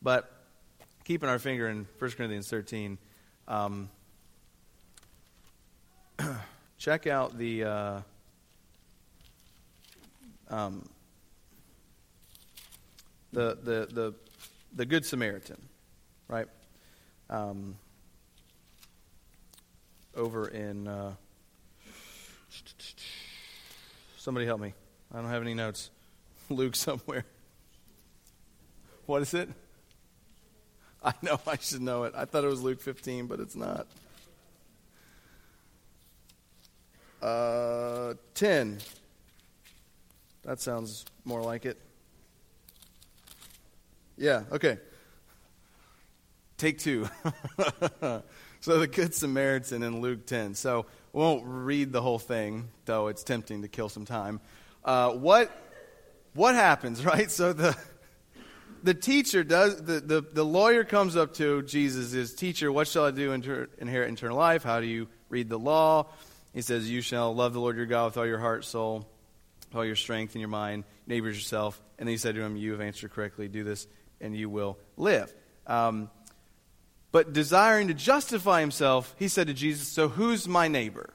But 0.01 0.31
keeping 1.03 1.29
our 1.29 1.39
finger 1.39 1.67
in 1.67 1.88
1 2.00 2.12
Corinthians 2.12 2.48
13, 2.50 2.98
um, 3.48 3.89
check 6.77 7.07
out 7.07 7.38
the. 7.38 7.63
Uh, 7.63 8.01
um, 10.50 10.88
the, 13.31 13.57
the, 13.62 13.88
the, 13.91 14.13
the 14.74 14.86
Good 14.86 15.05
Samaritan, 15.05 15.62
right? 16.27 16.48
Um, 17.29 17.75
over 20.15 20.48
in. 20.48 20.88
Uh, 20.88 21.13
somebody 24.17 24.45
help 24.45 24.62
me. 24.62 24.74
I 25.13 25.17
don't 25.17 25.29
have 25.29 25.41
any 25.41 25.53
notes. 25.53 25.89
Luke 26.49 26.75
somewhere. 26.75 27.25
What 29.05 29.21
is 29.21 29.33
it? 29.33 29.49
I 31.03 31.13
know 31.21 31.39
I 31.45 31.57
should 31.57 31.81
know 31.81 32.03
it. 32.03 32.13
I 32.15 32.25
thought 32.25 32.43
it 32.43 32.47
was 32.47 32.61
Luke 32.61 32.81
15, 32.81 33.27
but 33.27 33.39
it's 33.39 33.55
not. 33.55 33.87
Uh, 37.21 38.15
10. 38.33 38.79
That 40.43 40.59
sounds 40.59 41.05
more 41.23 41.41
like 41.41 41.65
it. 41.65 41.79
Yeah, 44.17 44.43
okay. 44.51 44.77
Take 46.57 46.79
two. 46.79 47.07
so 48.61 48.79
the 48.79 48.87
Good 48.87 49.13
Samaritan 49.13 49.83
in 49.83 50.01
Luke 50.01 50.25
10. 50.25 50.55
So 50.55 50.85
won't 51.13 51.43
read 51.45 51.91
the 51.91 52.01
whole 52.01 52.19
thing, 52.19 52.69
though 52.85 53.07
it's 53.07 53.23
tempting 53.23 53.61
to 53.61 53.67
kill 53.67 53.89
some 53.89 54.05
time. 54.05 54.39
Uh, 54.83 55.11
what, 55.11 55.64
what 56.36 56.54
happens, 56.54 57.04
right? 57.06 57.32
So 57.32 57.54
the, 57.54 57.75
the 58.84 58.94
teacher 58.94 59.44
does, 59.44 59.82
the, 59.82 60.00
the, 60.00 60.22
the 60.22 60.46
lawyer 60.46 60.84
comes 60.84 61.15
up 61.15 61.34
to 61.36 61.63
Jesus, 61.63 62.13
is 62.13 62.36
teacher, 62.36 62.72
what 62.72 62.88
shall 62.88 63.06
I 63.06 63.12
do 63.12 63.36
to 63.36 63.68
inherit 63.80 64.13
eternal 64.13 64.38
life? 64.38 64.63
How 64.63 64.80
do 64.80 64.86
you 64.86 65.08
read 65.30 65.50
the 65.50 65.60
law? 65.60 66.08
He 66.54 66.62
says, 66.62 66.89
you 66.89 67.01
shall 67.01 67.34
love 67.34 67.54
the 67.54 67.60
Lord 67.60 67.75
your 67.75 67.86
God 67.86 68.06
with 68.06 68.18
all 68.18 68.27
your 68.27 68.39
heart, 68.39 68.63
soul, 68.63 69.08
all 69.74 69.84
your 69.84 69.96
strength 69.96 70.36
and 70.36 70.39
your 70.39 70.50
mind, 70.50 70.84
neighbors 71.08 71.36
yourself. 71.36 71.82
And 71.98 72.08
then 72.08 72.13
he 72.13 72.18
said 72.18 72.36
to 72.36 72.42
him, 72.42 72.56
you 72.56 72.72
have 72.72 72.82
answered 72.82 73.12
correctly. 73.12 73.48
Do 73.48 73.63
this 73.63 73.88
and 74.22 74.36
you 74.36 74.50
will 74.50 74.77
live. 74.98 75.34
Um, 75.68 76.10
but 77.12 77.34
desiring 77.34 77.88
to 77.88 77.94
justify 77.94 78.60
himself, 78.60 79.15
he 79.18 79.27
said 79.27 79.48
to 79.48 79.54
Jesus, 79.54 79.88
So 79.88 80.10
who's 80.10 80.48
my 80.48 80.68
neighbor? 80.68 81.13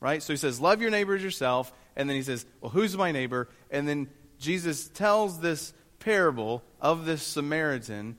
Right? 0.00 0.22
So 0.22 0.32
he 0.32 0.36
says, 0.36 0.60
Love 0.60 0.80
your 0.80 0.90
neighbor 0.90 1.16
as 1.16 1.22
yourself. 1.22 1.72
And 1.96 2.08
then 2.08 2.16
he 2.16 2.22
says, 2.22 2.46
Well, 2.60 2.70
who's 2.70 2.96
my 2.96 3.12
neighbor? 3.12 3.48
And 3.70 3.88
then 3.88 4.08
Jesus 4.42 4.88
tells 4.88 5.38
this 5.38 5.72
parable 6.00 6.62
of 6.80 7.06
this 7.06 7.22
Samaritan 7.22 8.16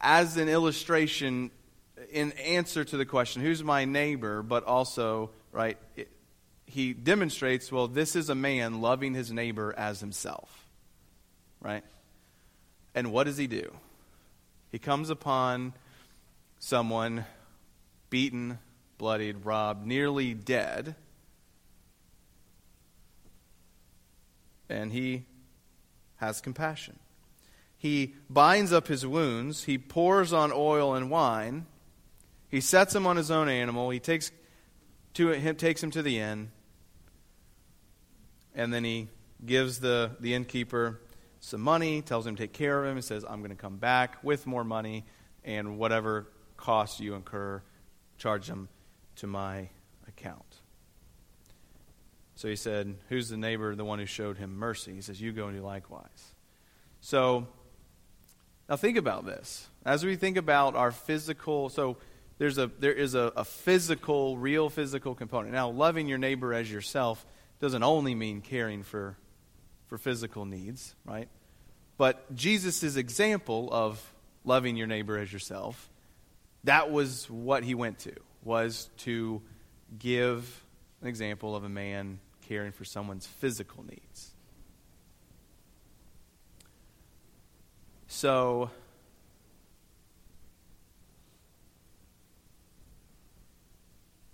as 0.00 0.36
an 0.36 0.48
illustration 0.48 1.50
in 2.12 2.32
answer 2.32 2.84
to 2.84 2.96
the 2.96 3.06
question, 3.06 3.42
Who's 3.42 3.64
my 3.64 3.86
neighbor? 3.86 4.42
But 4.42 4.64
also, 4.64 5.30
right, 5.50 5.78
it, 5.96 6.10
he 6.66 6.92
demonstrates, 6.92 7.72
well, 7.72 7.88
this 7.88 8.14
is 8.14 8.28
a 8.28 8.34
man 8.34 8.82
loving 8.82 9.14
his 9.14 9.32
neighbor 9.32 9.74
as 9.76 10.00
himself. 10.00 10.66
Right? 11.60 11.82
And 12.94 13.10
what 13.10 13.24
does 13.24 13.38
he 13.38 13.46
do? 13.46 13.74
He 14.70 14.78
comes 14.78 15.08
upon 15.08 15.72
someone 16.58 17.24
beaten, 18.10 18.58
bloodied, 18.98 19.46
robbed, 19.46 19.86
nearly 19.86 20.34
dead. 20.34 20.94
And 24.68 24.92
he 24.92 25.24
has 26.18 26.40
compassion. 26.40 26.98
He 27.76 28.14
binds 28.28 28.72
up 28.72 28.88
his 28.88 29.06
wounds. 29.06 29.64
He 29.64 29.78
pours 29.78 30.32
on 30.32 30.52
oil 30.52 30.94
and 30.94 31.10
wine. 31.10 31.66
He 32.48 32.60
sets 32.60 32.94
him 32.94 33.06
on 33.06 33.16
his 33.16 33.30
own 33.30 33.48
animal. 33.48 33.90
He 33.90 34.00
takes, 34.00 34.32
to, 35.14 35.30
him, 35.30 35.56
takes 35.56 35.82
him 35.82 35.90
to 35.92 36.02
the 36.02 36.18
inn. 36.18 36.50
And 38.54 38.72
then 38.72 38.82
he 38.82 39.08
gives 39.44 39.78
the, 39.78 40.10
the 40.18 40.34
innkeeper 40.34 41.00
some 41.40 41.60
money, 41.60 42.02
tells 42.02 42.26
him 42.26 42.34
to 42.34 42.42
take 42.42 42.52
care 42.52 42.82
of 42.82 42.90
him, 42.90 42.96
and 42.96 43.04
says, 43.04 43.24
I'm 43.28 43.38
going 43.38 43.50
to 43.50 43.56
come 43.56 43.76
back 43.76 44.24
with 44.24 44.46
more 44.46 44.64
money, 44.64 45.04
and 45.44 45.78
whatever 45.78 46.26
costs 46.56 46.98
you 46.98 47.14
incur, 47.14 47.62
charge 48.16 48.48
them 48.48 48.68
to 49.16 49.28
my 49.28 49.68
account. 50.08 50.47
So 52.38 52.46
he 52.46 52.54
said, 52.54 52.94
Who's 53.08 53.30
the 53.30 53.36
neighbor, 53.36 53.74
the 53.74 53.84
one 53.84 53.98
who 53.98 54.06
showed 54.06 54.38
him 54.38 54.58
mercy? 54.58 54.94
He 54.94 55.00
says, 55.00 55.20
You 55.20 55.32
go 55.32 55.48
and 55.48 55.56
do 55.56 55.62
likewise. 55.62 56.34
So 57.00 57.48
now 58.68 58.76
think 58.76 58.96
about 58.96 59.26
this. 59.26 59.66
As 59.84 60.06
we 60.06 60.14
think 60.14 60.36
about 60.36 60.76
our 60.76 60.92
physical, 60.92 61.68
so 61.68 61.96
there's 62.38 62.56
a, 62.56 62.68
there 62.78 62.92
is 62.92 63.16
a, 63.16 63.32
a 63.34 63.44
physical, 63.44 64.38
real 64.38 64.70
physical 64.70 65.16
component. 65.16 65.52
Now, 65.52 65.70
loving 65.70 66.06
your 66.06 66.18
neighbor 66.18 66.54
as 66.54 66.70
yourself 66.70 67.26
doesn't 67.58 67.82
only 67.82 68.14
mean 68.14 68.40
caring 68.40 68.84
for 68.84 69.16
for 69.88 69.98
physical 69.98 70.44
needs, 70.44 70.94
right? 71.04 71.28
But 71.96 72.32
Jesus' 72.36 72.94
example 72.94 73.68
of 73.72 74.12
loving 74.44 74.76
your 74.76 74.86
neighbor 74.86 75.18
as 75.18 75.32
yourself, 75.32 75.90
that 76.62 76.92
was 76.92 77.28
what 77.28 77.64
he 77.64 77.74
went 77.74 77.98
to, 78.00 78.12
was 78.44 78.90
to 78.98 79.42
give 79.98 80.64
an 81.02 81.08
example 81.08 81.56
of 81.56 81.64
a 81.64 81.68
man 81.68 82.20
caring 82.48 82.72
for 82.72 82.84
someone's 82.84 83.26
physical 83.26 83.84
needs. 83.84 84.30
So, 88.06 88.70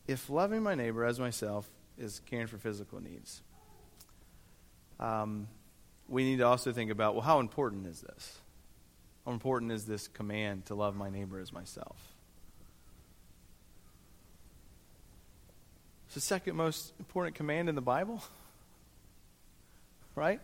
if 0.07 0.31
loving 0.31 0.63
my 0.63 0.77
neighbor 0.77 1.05
as 1.05 1.19
myself 1.19 1.69
is 1.99 2.21
caring 2.25 2.47
for 2.47 2.57
physical 2.57 3.03
needs, 3.03 3.43
um, 5.01 5.49
we 6.09 6.23
need 6.23 6.37
to 6.39 6.47
also 6.47 6.73
think 6.73 6.93
about 6.93 7.15
well, 7.15 7.25
how 7.25 7.41
important 7.41 7.87
is 7.87 8.01
this? 8.01 8.39
How 9.27 9.33
important 9.33 9.73
is 9.73 9.87
this 9.87 10.07
command 10.07 10.67
to 10.67 10.77
love 10.77 10.95
my 10.95 11.11
neighbor 11.11 11.41
as 11.41 11.53
myself? 11.53 12.14
It's 16.15 16.23
the 16.23 16.29
second 16.29 16.55
most 16.55 16.93
important 17.01 17.35
command 17.35 17.69
in 17.69 17.75
the 17.75 17.81
Bible, 17.81 18.23
right? 20.15 20.41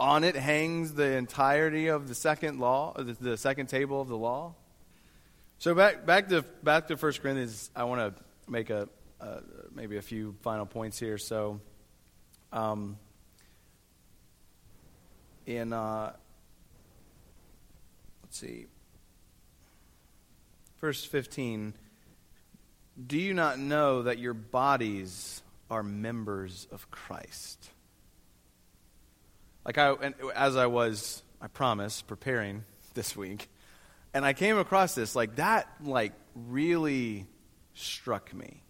On 0.00 0.24
it 0.24 0.34
hangs 0.34 0.94
the 0.94 1.18
entirety 1.18 1.88
of 1.88 2.08
the 2.08 2.14
second 2.14 2.58
law, 2.58 2.94
the, 2.94 3.12
the 3.20 3.36
second 3.36 3.66
table 3.66 4.00
of 4.00 4.08
the 4.08 4.16
law. 4.16 4.54
So 5.58 5.74
back 5.74 6.06
back 6.06 6.30
to 6.30 6.40
back 6.62 6.88
to 6.88 6.96
First 6.96 7.20
Corinthians. 7.20 7.70
I 7.76 7.84
want 7.84 8.16
to 8.16 8.50
make 8.50 8.70
a 8.70 8.88
uh, 9.20 9.40
maybe 9.74 9.98
a 9.98 10.02
few 10.02 10.34
final 10.40 10.64
points 10.64 10.98
here. 10.98 11.18
So 11.18 11.60
um, 12.50 12.96
in, 15.44 15.74
uh, 15.74 16.14
let's 18.22 18.38
see, 18.38 18.68
verse 20.80 21.04
15, 21.04 21.74
do 23.06 23.18
you 23.18 23.34
not 23.34 23.58
know 23.58 24.02
that 24.02 24.18
your 24.18 24.34
bodies 24.34 25.42
are 25.70 25.82
members 25.82 26.68
of 26.70 26.90
Christ? 26.90 27.70
Like 29.64 29.78
I, 29.78 29.94
as 30.34 30.56
I 30.56 30.66
was, 30.66 31.22
I 31.40 31.48
promise, 31.48 32.02
preparing 32.02 32.64
this 32.94 33.16
week, 33.16 33.48
and 34.12 34.24
I 34.24 34.32
came 34.32 34.58
across 34.58 34.94
this, 34.94 35.16
like 35.16 35.36
that, 35.36 35.68
like 35.82 36.12
really 36.34 37.26
struck 37.74 38.32
me. 38.32 38.62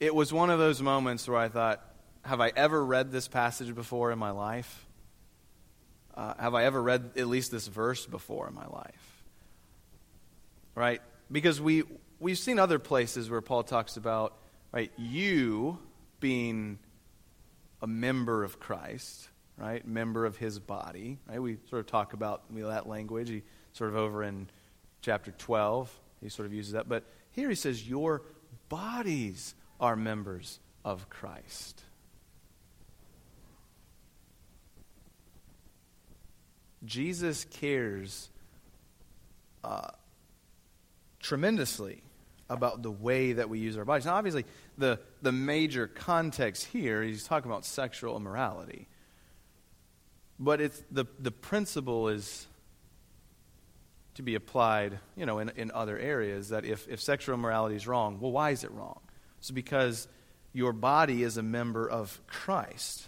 It 0.00 0.14
was 0.14 0.32
one 0.32 0.50
of 0.50 0.58
those 0.58 0.82
moments 0.82 1.28
where 1.28 1.38
I 1.38 1.48
thought, 1.48 1.84
have 2.22 2.40
I 2.40 2.50
ever 2.54 2.84
read 2.84 3.12
this 3.12 3.28
passage 3.28 3.74
before 3.74 4.10
in 4.10 4.18
my 4.18 4.30
life? 4.30 4.86
Uh, 6.14 6.34
have 6.38 6.54
I 6.54 6.64
ever 6.64 6.82
read 6.82 7.12
at 7.16 7.28
least 7.28 7.52
this 7.52 7.68
verse 7.68 8.06
before 8.06 8.48
in 8.48 8.54
my 8.54 8.66
life? 8.66 9.22
Right? 10.74 11.00
Because 11.30 11.60
we, 11.60 11.84
we've 12.20 12.38
seen 12.38 12.58
other 12.58 12.78
places 12.78 13.30
where 13.30 13.40
Paul 13.40 13.62
talks 13.62 13.96
about, 13.96 14.36
right, 14.72 14.92
you 14.96 15.78
being 16.20 16.78
a 17.80 17.86
member 17.86 18.44
of 18.44 18.58
Christ, 18.58 19.28
right? 19.56 19.86
Member 19.86 20.24
of 20.24 20.36
his 20.36 20.58
body, 20.58 21.18
right? 21.28 21.40
We 21.40 21.58
sort 21.70 21.80
of 21.80 21.86
talk 21.86 22.12
about 22.12 22.42
that 22.54 22.88
language. 22.88 23.28
He 23.28 23.42
sort 23.72 23.90
of 23.90 23.96
over 23.96 24.22
in 24.22 24.48
chapter 25.00 25.32
12, 25.32 25.92
he 26.20 26.28
sort 26.28 26.46
of 26.46 26.52
uses 26.52 26.72
that. 26.72 26.88
But 26.88 27.04
here 27.30 27.48
he 27.48 27.54
says, 27.54 27.88
Your 27.88 28.22
bodies 28.68 29.54
are 29.80 29.96
members 29.96 30.58
of 30.84 31.08
Christ. 31.08 31.82
Jesus 36.84 37.44
cares 37.44 38.30
uh, 39.64 39.90
tremendously 41.20 42.02
about 42.50 42.82
the 42.82 42.90
way 42.90 43.34
that 43.34 43.48
we 43.48 43.58
use 43.58 43.76
our 43.76 43.84
bodies. 43.84 44.06
Now, 44.06 44.14
obviously, 44.16 44.44
the, 44.78 44.98
the 45.20 45.32
major 45.32 45.86
context 45.86 46.64
here, 46.66 47.02
he's 47.02 47.24
talking 47.24 47.50
about 47.50 47.64
sexual 47.64 48.16
immorality. 48.16 48.88
But 50.38 50.60
it's, 50.60 50.82
the, 50.90 51.04
the 51.18 51.30
principle 51.30 52.08
is 52.08 52.46
to 54.14 54.22
be 54.22 54.34
applied, 54.34 54.98
you 55.16 55.26
know, 55.26 55.40
in, 55.40 55.50
in 55.56 55.70
other 55.72 55.98
areas, 55.98 56.48
that 56.48 56.64
if, 56.64 56.88
if 56.88 57.00
sexual 57.00 57.34
immorality 57.34 57.76
is 57.76 57.86
wrong, 57.86 58.18
well, 58.20 58.32
why 58.32 58.50
is 58.50 58.64
it 58.64 58.70
wrong? 58.72 59.00
It's 59.38 59.50
because 59.50 60.08
your 60.52 60.72
body 60.72 61.22
is 61.22 61.36
a 61.36 61.42
member 61.42 61.88
of 61.88 62.20
Christ. 62.26 63.06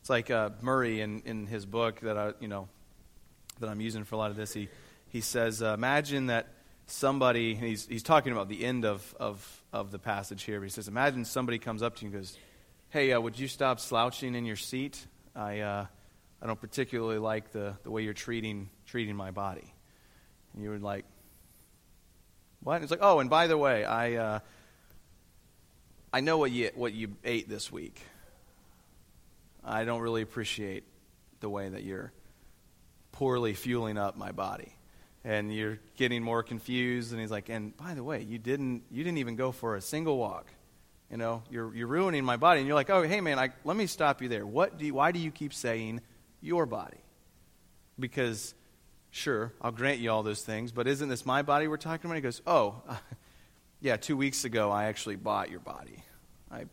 It's 0.00 0.10
like 0.10 0.30
uh, 0.30 0.50
Murray 0.60 1.00
in, 1.00 1.22
in 1.24 1.46
his 1.46 1.66
book 1.66 2.00
that 2.00 2.16
I, 2.16 2.32
you 2.40 2.48
know, 2.48 2.68
that 3.60 3.68
I'm 3.68 3.80
using 3.80 4.04
for 4.04 4.14
a 4.14 4.18
lot 4.18 4.30
of 4.30 4.36
this. 4.36 4.52
He, 4.52 4.68
he 5.08 5.20
says, 5.20 5.62
uh, 5.62 5.74
imagine 5.74 6.26
that 6.26 6.48
somebody, 6.86 7.54
he's, 7.54 7.86
he's 7.86 8.02
talking 8.02 8.32
about 8.32 8.48
the 8.48 8.64
end 8.64 8.84
of, 8.84 9.14
of, 9.18 9.62
of 9.72 9.90
the 9.90 9.98
passage 9.98 10.42
here, 10.42 10.62
he 10.62 10.68
says, 10.68 10.88
imagine 10.88 11.24
somebody 11.24 11.58
comes 11.58 11.82
up 11.82 11.96
to 11.96 12.02
you 12.02 12.10
and 12.10 12.20
goes, 12.20 12.36
hey, 12.90 13.12
uh, 13.12 13.20
would 13.20 13.38
you 13.38 13.48
stop 13.48 13.80
slouching 13.80 14.34
in 14.34 14.44
your 14.44 14.56
seat? 14.56 15.06
I, 15.34 15.60
uh, 15.60 15.86
I 16.40 16.46
don't 16.46 16.60
particularly 16.60 17.18
like 17.18 17.52
the, 17.52 17.76
the 17.82 17.90
way 17.90 18.02
you're 18.02 18.12
treating, 18.12 18.68
treating 18.86 19.16
my 19.16 19.30
body. 19.30 19.72
And 20.54 20.62
you 20.62 20.70
would 20.70 20.82
like, 20.82 21.04
what? 22.62 22.76
And 22.76 22.84
it's 22.84 22.90
like, 22.90 23.00
oh, 23.02 23.20
and 23.20 23.30
by 23.30 23.46
the 23.46 23.56
way, 23.56 23.84
I, 23.84 24.14
uh, 24.14 24.38
I 26.12 26.20
know 26.20 26.38
what 26.38 26.50
you, 26.50 26.70
what 26.74 26.92
you 26.92 27.16
ate 27.24 27.48
this 27.48 27.72
week. 27.72 28.00
I 29.64 29.84
don't 29.84 30.00
really 30.00 30.22
appreciate 30.22 30.84
the 31.40 31.48
way 31.48 31.68
that 31.68 31.82
you're 31.82 32.12
poorly 33.12 33.54
fueling 33.54 33.98
up 33.98 34.16
my 34.16 34.32
body 34.32 34.74
and 35.24 35.54
you're 35.54 35.78
getting 35.96 36.22
more 36.22 36.42
confused 36.42 37.12
and 37.12 37.20
he's 37.20 37.30
like 37.30 37.48
and 37.48 37.76
by 37.76 37.94
the 37.94 38.02
way 38.02 38.22
you 38.22 38.38
didn't 38.38 38.82
you 38.90 39.04
didn't 39.04 39.18
even 39.18 39.36
go 39.36 39.52
for 39.52 39.76
a 39.76 39.80
single 39.80 40.16
walk. 40.18 40.46
You 41.10 41.18
know 41.18 41.42
you're 41.50 41.74
you're 41.74 41.86
ruining 41.86 42.24
my 42.24 42.36
body. 42.36 42.60
And 42.60 42.66
you're 42.66 42.74
like 42.74 42.90
oh 42.90 43.02
hey 43.02 43.20
man 43.20 43.38
I, 43.38 43.50
let 43.64 43.76
me 43.76 43.86
stop 43.86 44.22
you 44.22 44.28
there. 44.28 44.46
What 44.46 44.78
do 44.78 44.86
you, 44.86 44.94
why 44.94 45.12
do 45.12 45.18
you 45.18 45.30
keep 45.30 45.54
saying 45.54 46.00
your 46.40 46.66
body? 46.66 46.98
Because 47.98 48.54
sure 49.14 49.52
i'll 49.60 49.70
grant 49.70 49.98
you 49.98 50.10
all 50.10 50.22
those 50.22 50.40
things 50.40 50.72
but 50.72 50.86
isn't 50.86 51.10
this 51.10 51.26
my 51.26 51.42
body 51.42 51.68
we're 51.68 51.76
talking 51.76 52.06
about? 52.06 52.14
He 52.14 52.22
goes 52.22 52.40
oh 52.46 52.82
uh, 52.88 52.96
yeah 53.80 53.96
two 53.96 54.16
weeks 54.16 54.46
ago 54.46 54.70
i 54.70 54.84
actually 54.84 55.16
bought 55.16 55.50
your 55.50 55.60
body. 55.60 56.02
I 56.50 56.64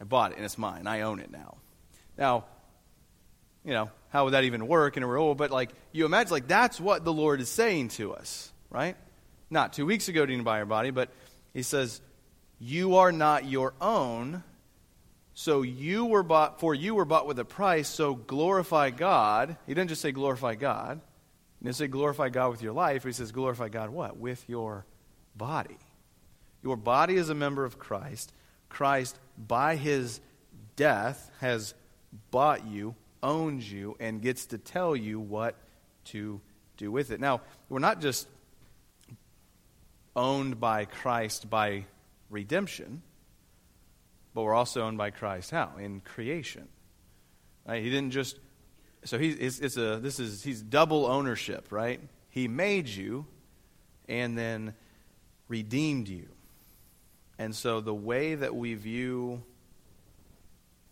i 0.00 0.04
bought 0.04 0.32
it 0.32 0.36
and 0.36 0.44
it's 0.44 0.58
mine. 0.58 0.86
I 0.86 1.00
own 1.00 1.18
it 1.18 1.30
now. 1.30 1.56
Now 2.16 2.44
you 3.66 3.72
know, 3.72 3.90
how 4.10 4.24
would 4.24 4.30
that 4.30 4.44
even 4.44 4.68
work 4.68 4.96
in 4.96 5.02
a 5.02 5.06
role? 5.06 5.34
But 5.34 5.50
like, 5.50 5.70
you 5.90 6.06
imagine, 6.06 6.30
like, 6.30 6.46
that's 6.46 6.80
what 6.80 7.04
the 7.04 7.12
Lord 7.12 7.40
is 7.40 7.48
saying 7.48 7.88
to 7.88 8.14
us, 8.14 8.50
right? 8.70 8.96
Not 9.50 9.72
two 9.72 9.84
weeks 9.84 10.08
ago 10.08 10.24
didn't 10.24 10.44
buy 10.44 10.58
your 10.58 10.66
body, 10.66 10.90
but 10.90 11.10
He 11.52 11.62
says, 11.62 12.00
You 12.60 12.96
are 12.96 13.10
not 13.10 13.44
your 13.44 13.74
own, 13.80 14.44
so 15.34 15.62
you 15.62 16.06
were 16.06 16.22
bought, 16.22 16.60
for 16.60 16.74
you 16.74 16.94
were 16.94 17.04
bought 17.04 17.26
with 17.26 17.40
a 17.40 17.44
price, 17.44 17.88
so 17.88 18.14
glorify 18.14 18.90
God. 18.90 19.56
He 19.66 19.74
didn't 19.74 19.90
just 19.90 20.00
say 20.00 20.12
glorify 20.12 20.54
God. 20.54 21.00
He 21.58 21.64
didn't 21.64 21.76
say 21.76 21.88
glorify 21.88 22.28
God 22.28 22.52
with 22.52 22.62
your 22.62 22.72
life. 22.72 23.02
He 23.02 23.12
says 23.12 23.32
glorify 23.32 23.68
God 23.68 23.90
what? 23.90 24.16
With 24.16 24.48
your 24.48 24.86
body. 25.36 25.76
Your 26.62 26.76
body 26.76 27.16
is 27.16 27.30
a 27.30 27.34
member 27.34 27.64
of 27.64 27.78
Christ. 27.80 28.32
Christ, 28.68 29.18
by 29.36 29.74
his 29.74 30.20
death, 30.76 31.30
has 31.40 31.74
bought 32.30 32.66
you 32.66 32.94
owns 33.26 33.70
you 33.70 33.96
and 33.98 34.22
gets 34.22 34.46
to 34.46 34.58
tell 34.58 34.94
you 34.94 35.18
what 35.18 35.56
to 36.04 36.40
do 36.76 36.92
with 36.92 37.10
it. 37.10 37.18
Now, 37.18 37.40
we're 37.68 37.80
not 37.80 38.00
just 38.00 38.28
owned 40.14 40.60
by 40.60 40.84
Christ 40.84 41.50
by 41.50 41.84
redemption, 42.30 43.02
but 44.32 44.42
we're 44.42 44.54
also 44.54 44.82
owned 44.82 44.96
by 44.96 45.10
Christ 45.10 45.50
how? 45.50 45.72
In 45.78 46.00
creation. 46.00 46.68
Right? 47.66 47.82
He 47.82 47.90
didn't 47.90 48.12
just 48.12 48.38
so 49.04 49.18
he's 49.18 49.36
it's, 49.36 49.58
it's 49.58 49.76
a 49.76 49.98
this 49.98 50.20
is 50.20 50.44
he's 50.44 50.62
double 50.62 51.06
ownership, 51.06 51.68
right? 51.70 52.00
He 52.30 52.46
made 52.46 52.88
you 52.88 53.26
and 54.08 54.38
then 54.38 54.74
redeemed 55.48 56.08
you. 56.08 56.28
And 57.38 57.54
so 57.54 57.80
the 57.80 57.94
way 57.94 58.36
that 58.36 58.54
we 58.54 58.74
view 58.74 59.42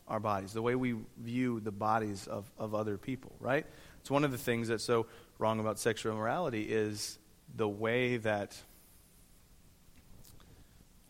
our 0.06 0.20
bodies, 0.20 0.52
the 0.52 0.62
way 0.62 0.74
we 0.74 0.96
view 1.18 1.60
the 1.60 1.72
bodies 1.72 2.26
of, 2.26 2.50
of 2.58 2.74
other 2.74 2.98
people, 2.98 3.32
right? 3.40 3.66
It's 4.00 4.10
one 4.10 4.24
of 4.24 4.32
the 4.32 4.38
things 4.38 4.68
that's 4.68 4.84
so 4.84 5.06
wrong 5.38 5.60
about 5.60 5.78
sexual 5.78 6.12
immorality 6.12 6.62
is 6.62 7.18
the 7.56 7.68
way 7.68 8.18
that 8.18 8.56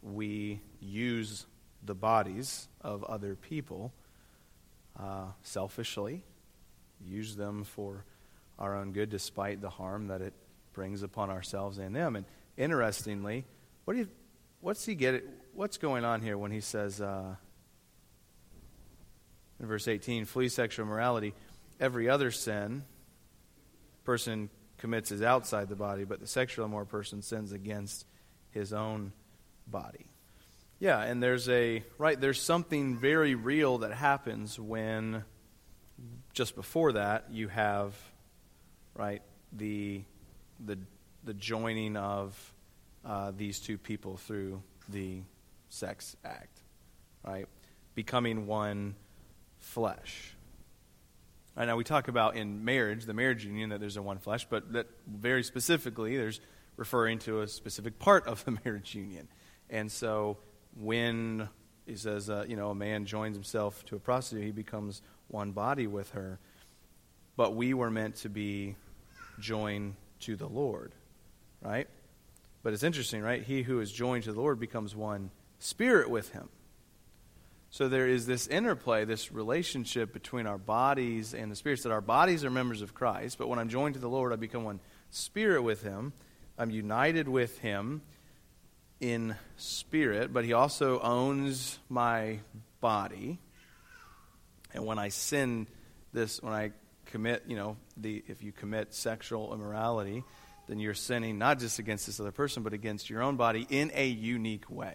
we 0.02 0.60
use 0.80 1.46
the 1.84 1.94
bodies 1.94 2.68
of 2.80 3.02
other 3.04 3.34
people 3.34 3.92
uh, 4.98 5.26
selfishly, 5.42 6.22
use 7.04 7.34
them 7.34 7.64
for 7.64 8.04
our 8.58 8.76
own 8.76 8.92
good 8.92 9.10
despite 9.10 9.60
the 9.60 9.70
harm 9.70 10.06
that 10.08 10.20
it 10.20 10.34
brings 10.72 11.02
upon 11.02 11.30
ourselves 11.30 11.78
and 11.78 11.96
them. 11.96 12.16
And 12.16 12.24
interestingly, 12.56 13.44
what 13.84 13.94
do 13.94 14.00
you, 14.00 14.08
what's 14.60 14.86
he 14.86 14.94
get? 14.94 15.24
What's 15.52 15.78
going 15.78 16.04
on 16.04 16.20
here 16.20 16.38
when 16.38 16.50
he 16.50 16.60
says, 16.60 17.00
uh, 17.00 17.34
in 19.64 19.68
verse 19.68 19.88
18 19.88 20.26
flee 20.26 20.48
sexual 20.48 20.86
immorality. 20.86 21.34
Every 21.80 22.08
other 22.08 22.30
sin 22.30 22.84
person 24.04 24.50
commits 24.76 25.10
is 25.10 25.22
outside 25.22 25.68
the 25.68 25.76
body, 25.76 26.04
but 26.04 26.20
the 26.20 26.26
sexual 26.26 26.66
immoral 26.66 26.86
person 26.86 27.22
sins 27.22 27.52
against 27.52 28.04
his 28.50 28.72
own 28.72 29.12
body. 29.66 30.06
Yeah, 30.78 31.00
and 31.00 31.22
there's 31.22 31.48
a, 31.48 31.82
right, 31.96 32.20
there's 32.20 32.40
something 32.40 32.98
very 32.98 33.34
real 33.34 33.78
that 33.78 33.92
happens 33.92 34.60
when 34.60 35.24
just 36.34 36.54
before 36.54 36.92
that 36.92 37.28
you 37.30 37.48
have, 37.48 37.94
right, 38.94 39.22
the, 39.52 40.02
the, 40.64 40.78
the 41.24 41.32
joining 41.32 41.96
of 41.96 42.52
uh, 43.04 43.32
these 43.34 43.60
two 43.60 43.78
people 43.78 44.18
through 44.18 44.62
the 44.90 45.22
sex 45.70 46.16
act, 46.22 46.60
right? 47.24 47.46
Becoming 47.94 48.46
one 48.46 48.96
flesh. 49.64 50.36
Right, 51.56 51.66
now 51.66 51.76
we 51.76 51.84
talk 51.84 52.08
about 52.08 52.36
in 52.36 52.64
marriage, 52.64 53.06
the 53.06 53.14
marriage 53.14 53.44
union, 53.44 53.70
that 53.70 53.80
there's 53.80 53.96
a 53.96 54.02
one 54.02 54.18
flesh, 54.18 54.46
but 54.48 54.72
that 54.72 54.86
very 55.06 55.42
specifically, 55.42 56.16
there's 56.16 56.40
referring 56.76 57.18
to 57.20 57.42
a 57.42 57.48
specific 57.48 57.98
part 57.98 58.26
of 58.26 58.44
the 58.44 58.58
marriage 58.64 58.94
union. 58.94 59.28
And 59.70 59.90
so 59.90 60.38
when 60.76 61.48
he 61.86 61.96
says, 61.96 62.28
uh, 62.28 62.44
you 62.48 62.56
know, 62.56 62.70
a 62.70 62.74
man 62.74 63.06
joins 63.06 63.36
himself 63.36 63.84
to 63.86 63.96
a 63.96 63.98
prostitute, 63.98 64.44
he 64.44 64.52
becomes 64.52 65.02
one 65.28 65.52
body 65.52 65.86
with 65.86 66.10
her. 66.10 66.38
But 67.36 67.54
we 67.54 67.74
were 67.74 67.90
meant 67.90 68.16
to 68.16 68.28
be 68.28 68.76
joined 69.40 69.94
to 70.20 70.36
the 70.36 70.48
Lord, 70.48 70.92
right? 71.60 71.88
But 72.62 72.72
it's 72.72 72.82
interesting, 72.82 73.22
right? 73.22 73.42
He 73.42 73.62
who 73.62 73.80
is 73.80 73.92
joined 73.92 74.24
to 74.24 74.32
the 74.32 74.40
Lord 74.40 74.58
becomes 74.58 74.94
one 74.94 75.30
spirit 75.58 76.10
with 76.10 76.30
him. 76.30 76.48
So 77.74 77.88
there 77.88 78.06
is 78.06 78.24
this 78.24 78.46
interplay, 78.46 79.04
this 79.04 79.32
relationship 79.32 80.12
between 80.12 80.46
our 80.46 80.58
bodies 80.58 81.34
and 81.34 81.50
the 81.50 81.56
spirits, 81.56 81.82
that 81.82 81.90
our 81.90 82.00
bodies 82.00 82.44
are 82.44 82.50
members 82.50 82.82
of 82.82 82.94
Christ, 82.94 83.36
but 83.36 83.48
when 83.48 83.58
I'm 83.58 83.68
joined 83.68 83.94
to 83.94 84.00
the 84.00 84.08
Lord, 84.08 84.32
I 84.32 84.36
become 84.36 84.62
one 84.62 84.78
spirit 85.10 85.60
with 85.60 85.82
Him. 85.82 86.12
I'm 86.56 86.70
united 86.70 87.28
with 87.28 87.58
Him 87.58 88.02
in 89.00 89.34
spirit, 89.56 90.32
but 90.32 90.44
He 90.44 90.52
also 90.52 91.00
owns 91.00 91.80
my 91.88 92.38
body. 92.80 93.40
And 94.72 94.86
when 94.86 95.00
I 95.00 95.08
sin 95.08 95.66
this, 96.12 96.40
when 96.40 96.52
I 96.52 96.70
commit, 97.06 97.42
you 97.48 97.56
know, 97.56 97.76
the, 97.96 98.22
if 98.28 98.44
you 98.44 98.52
commit 98.52 98.94
sexual 98.94 99.52
immorality, 99.52 100.22
then 100.68 100.78
you're 100.78 100.94
sinning 100.94 101.38
not 101.38 101.58
just 101.58 101.80
against 101.80 102.06
this 102.06 102.20
other 102.20 102.30
person, 102.30 102.62
but 102.62 102.72
against 102.72 103.10
your 103.10 103.20
own 103.20 103.34
body 103.34 103.66
in 103.68 103.90
a 103.96 104.06
unique 104.06 104.70
way. 104.70 104.94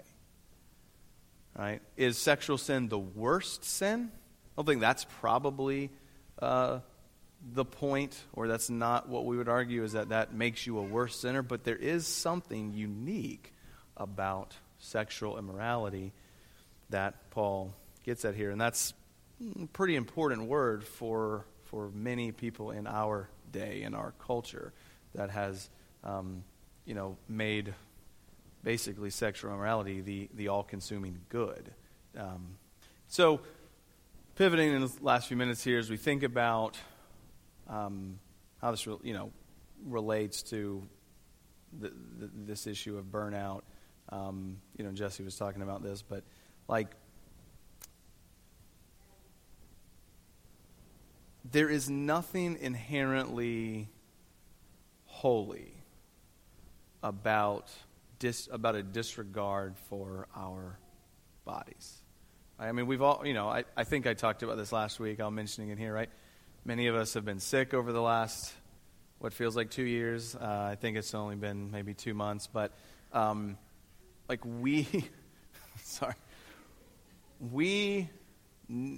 Right? 1.59 1.81
Is 1.97 2.17
sexual 2.17 2.57
sin 2.57 2.87
the 2.87 2.97
worst 2.97 3.65
sin? 3.65 4.11
I 4.13 4.49
don't 4.55 4.65
think 4.65 4.79
that's 4.79 5.05
probably 5.19 5.89
uh, 6.41 6.79
the 7.53 7.65
point, 7.65 8.17
or 8.31 8.47
that's 8.47 8.69
not 8.69 9.09
what 9.09 9.25
we 9.25 9.35
would 9.35 9.49
argue, 9.49 9.83
is 9.83 9.91
that 9.91 10.07
that 10.07 10.33
makes 10.33 10.65
you 10.65 10.77
a 10.77 10.81
worse 10.81 11.19
sinner. 11.19 11.41
But 11.41 11.65
there 11.65 11.75
is 11.75 12.07
something 12.07 12.71
unique 12.71 13.53
about 13.97 14.55
sexual 14.77 15.37
immorality 15.37 16.13
that 16.91 17.29
Paul 17.29 17.73
gets 18.05 18.23
at 18.23 18.35
here. 18.35 18.51
And 18.51 18.61
that's 18.61 18.93
a 19.61 19.67
pretty 19.67 19.97
important 19.97 20.43
word 20.43 20.85
for, 20.85 21.45
for 21.65 21.89
many 21.93 22.31
people 22.31 22.71
in 22.71 22.87
our 22.87 23.27
day, 23.51 23.81
in 23.81 23.95
our 23.95 24.13
culture, 24.17 24.71
that 25.13 25.29
has, 25.29 25.69
um, 26.05 26.45
you 26.85 26.93
know, 26.93 27.17
made 27.27 27.73
basically 28.63 29.09
sexual 29.09 29.51
immorality 29.51 30.01
the, 30.01 30.29
the 30.33 30.47
all 30.47 30.63
consuming 30.63 31.19
good. 31.29 31.71
Um, 32.17 32.57
so, 33.07 33.41
pivoting 34.35 34.73
in 34.73 34.81
the 34.81 34.91
last 35.01 35.27
few 35.27 35.37
minutes 35.37 35.63
here 35.63 35.79
as 35.79 35.89
we 35.89 35.97
think 35.97 36.23
about 36.23 36.77
um, 37.67 38.19
how 38.61 38.71
this 38.71 38.85
you 38.85 39.13
know 39.13 39.31
relates 39.85 40.43
to 40.43 40.87
the, 41.79 41.89
the, 42.17 42.29
this 42.45 42.67
issue 42.67 42.97
of 42.97 43.05
burnout. 43.05 43.61
Um, 44.09 44.57
you 44.77 44.83
know, 44.83 44.91
Jesse 44.91 45.23
was 45.23 45.35
talking 45.35 45.61
about 45.61 45.83
this, 45.83 46.01
but 46.01 46.23
like, 46.67 46.87
there 51.49 51.69
is 51.69 51.89
nothing 51.89 52.57
inherently 52.59 53.89
holy 55.05 55.73
about 57.01 57.69
dis, 58.19 58.47
about 58.51 58.75
a 58.75 58.84
disregard 58.84 59.77
for 59.89 60.27
our 60.36 60.77
bodies. 61.45 61.97
I 62.60 62.71
mean, 62.73 62.88
we've 62.88 63.01
all, 63.01 63.25
you 63.25 63.34
know, 63.34 63.47
I, 63.47 63.63
I 63.75 63.86
think 63.86 64.05
I 64.05 64.13
talked 64.13 64.43
about 64.43 64.58
this 64.58 64.71
last 64.71 64.99
week. 64.99 65.19
I'm 65.19 65.34
mentioning 65.34 65.69
it 65.69 65.79
here, 65.79 65.93
right? 65.93 66.10
Many 66.65 66.88
of 66.88 66.95
us 66.95 67.13
have 67.13 67.23
been 67.23 67.39
sick 67.39 67.73
over 67.73 67.93
the 67.93 68.01
last, 68.01 68.53
what 69.19 69.34
feels 69.34 69.55
like 69.55 69.71
two 69.71 69.84
years. 69.84 70.36
Uh, 70.36 70.69
I 70.71 70.75
think 70.75 70.97
it's 70.97 71.13
only 71.15 71.38
been 71.38 71.71
maybe 71.71 71.93
two 71.93 72.13
months, 72.13 72.47
but 72.47 72.73
um, 73.13 73.58
like 74.27 74.41
we, 74.43 74.88
sorry, 75.84 76.15
we 77.39 78.10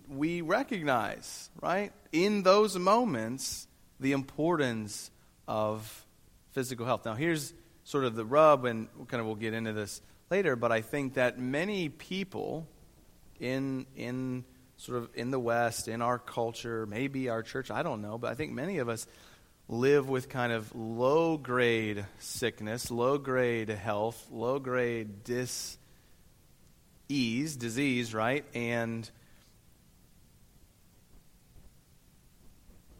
we 0.09 0.41
recognize, 0.41 1.49
right, 1.61 1.93
in 2.11 2.43
those 2.43 2.77
moments, 2.77 3.67
the 3.99 4.11
importance 4.11 5.11
of 5.47 6.05
physical 6.51 6.85
health. 6.85 7.05
Now, 7.05 7.13
here's 7.13 7.53
sort 7.83 8.05
of 8.05 8.15
the 8.15 8.25
rub, 8.25 8.65
and 8.65 8.87
kind 9.07 9.19
of 9.19 9.25
we'll 9.25 9.35
get 9.35 9.53
into 9.53 9.73
this 9.73 10.01
later, 10.29 10.55
but 10.55 10.71
I 10.71 10.81
think 10.81 11.15
that 11.15 11.39
many 11.39 11.89
people 11.89 12.67
in, 13.39 13.85
in 13.95 14.45
sort 14.77 14.97
of 14.97 15.09
in 15.13 15.31
the 15.31 15.39
West, 15.39 15.87
in 15.87 16.01
our 16.01 16.17
culture, 16.17 16.85
maybe 16.85 17.29
our 17.29 17.43
church, 17.43 17.69
I 17.69 17.83
don't 17.83 18.01
know, 18.01 18.17
but 18.17 18.31
I 18.31 18.35
think 18.35 18.51
many 18.51 18.79
of 18.79 18.89
us 18.89 19.07
live 19.67 20.09
with 20.09 20.29
kind 20.29 20.51
of 20.51 20.73
low 20.75 21.37
grade 21.37 22.05
sickness, 22.19 22.91
low 22.91 23.17
grade 23.17 23.69
health, 23.69 24.27
low 24.31 24.59
grade 24.59 25.23
dis 25.23 25.77
ease, 27.09 27.55
disease, 27.55 28.13
right? 28.13 28.45
And 28.53 29.09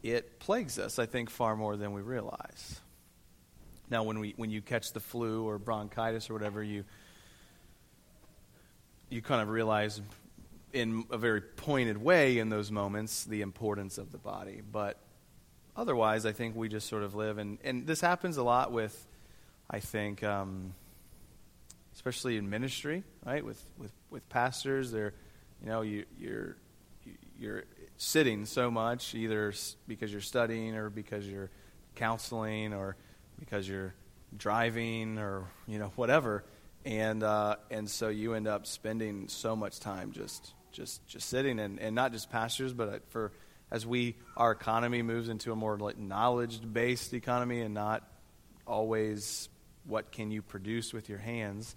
it 0.04 0.39
plagues 0.39 0.80
us, 0.80 1.00
I 1.00 1.06
think, 1.06 1.30
far 1.30 1.56
more 1.56 1.78
than 1.78 1.94
we 1.94 2.02
realize. 2.02 2.80
Now, 3.92 4.04
when, 4.04 4.20
we, 4.20 4.34
when 4.38 4.50
you 4.50 4.62
catch 4.62 4.94
the 4.94 5.02
flu 5.02 5.46
or 5.46 5.60
bronchitis 5.60 6.30
or 6.30 6.34
whatever, 6.34 6.64
you, 6.64 6.86
you 9.10 9.22
kind 9.22 9.42
of 9.42 9.50
realize 9.50 10.00
in 10.72 11.04
a 11.12 11.18
very 11.18 11.42
pointed 11.42 11.98
way 11.98 12.40
in 12.40 12.48
those 12.48 12.72
moments 12.72 13.26
the 13.26 13.42
importance 13.42 13.98
of 13.98 14.14
the 14.14 14.18
body. 14.18 14.62
But 14.72 14.98
otherwise, 15.76 16.26
I 16.26 16.32
think 16.32 16.56
we 16.56 16.70
just 16.70 16.88
sort 16.88 17.04
of 17.04 17.16
live, 17.16 17.38
and, 17.38 17.58
and 17.66 17.86
this 17.86 18.00
happens 18.00 18.38
a 18.38 18.44
lot 18.44 18.72
with, 18.72 19.08
I 19.70 19.82
think, 19.82 20.24
um, 20.24 20.74
especially 21.94 22.38
in 22.38 22.50
ministry, 22.50 23.04
right? 23.26 23.44
With, 23.44 23.62
with, 23.78 23.92
with 24.10 24.28
pastors, 24.30 24.92
they're, 24.92 25.14
you 25.62 25.68
know, 25.68 25.82
you, 25.82 26.06
you're, 26.18 26.56
you're 27.38 27.64
sitting 27.98 28.46
so 28.46 28.72
much, 28.72 29.14
either 29.16 29.54
because 29.86 30.14
you're 30.14 30.22
studying 30.22 30.76
or 30.76 30.90
because 30.90 31.28
you're 31.28 31.50
counseling 31.96 32.74
or 32.74 32.96
because 33.42 33.68
you're 33.68 33.94
driving 34.38 35.18
or 35.18 35.50
you 35.68 35.80
know 35.80 35.92
whatever, 35.98 36.46
and 36.86 37.22
uh, 37.24 37.58
and 37.70 37.90
so 37.90 38.08
you 38.08 38.36
end 38.36 38.48
up 38.48 38.66
spending 38.66 39.28
so 39.28 39.56
much 39.58 39.82
time 39.82 40.14
just 40.14 40.54
just 40.72 41.06
just 41.08 41.28
sitting 41.28 41.60
and, 41.60 41.80
and 41.80 41.94
not 41.94 42.14
just 42.14 42.32
pastors, 42.32 42.72
but 42.72 43.10
for 43.10 43.34
as 43.70 43.86
we 43.86 44.16
our 44.38 44.52
economy 44.52 45.02
moves 45.02 45.28
into 45.28 45.52
a 45.52 45.56
more 45.56 45.78
like 45.78 45.98
knowledge 45.98 46.62
based 46.72 47.14
economy 47.14 47.62
and 47.62 47.74
not 47.74 48.08
always 48.66 49.50
what 49.86 50.12
can 50.12 50.32
you 50.32 50.42
produce 50.42 50.94
with 50.94 51.10
your 51.10 51.18
hands. 51.18 51.76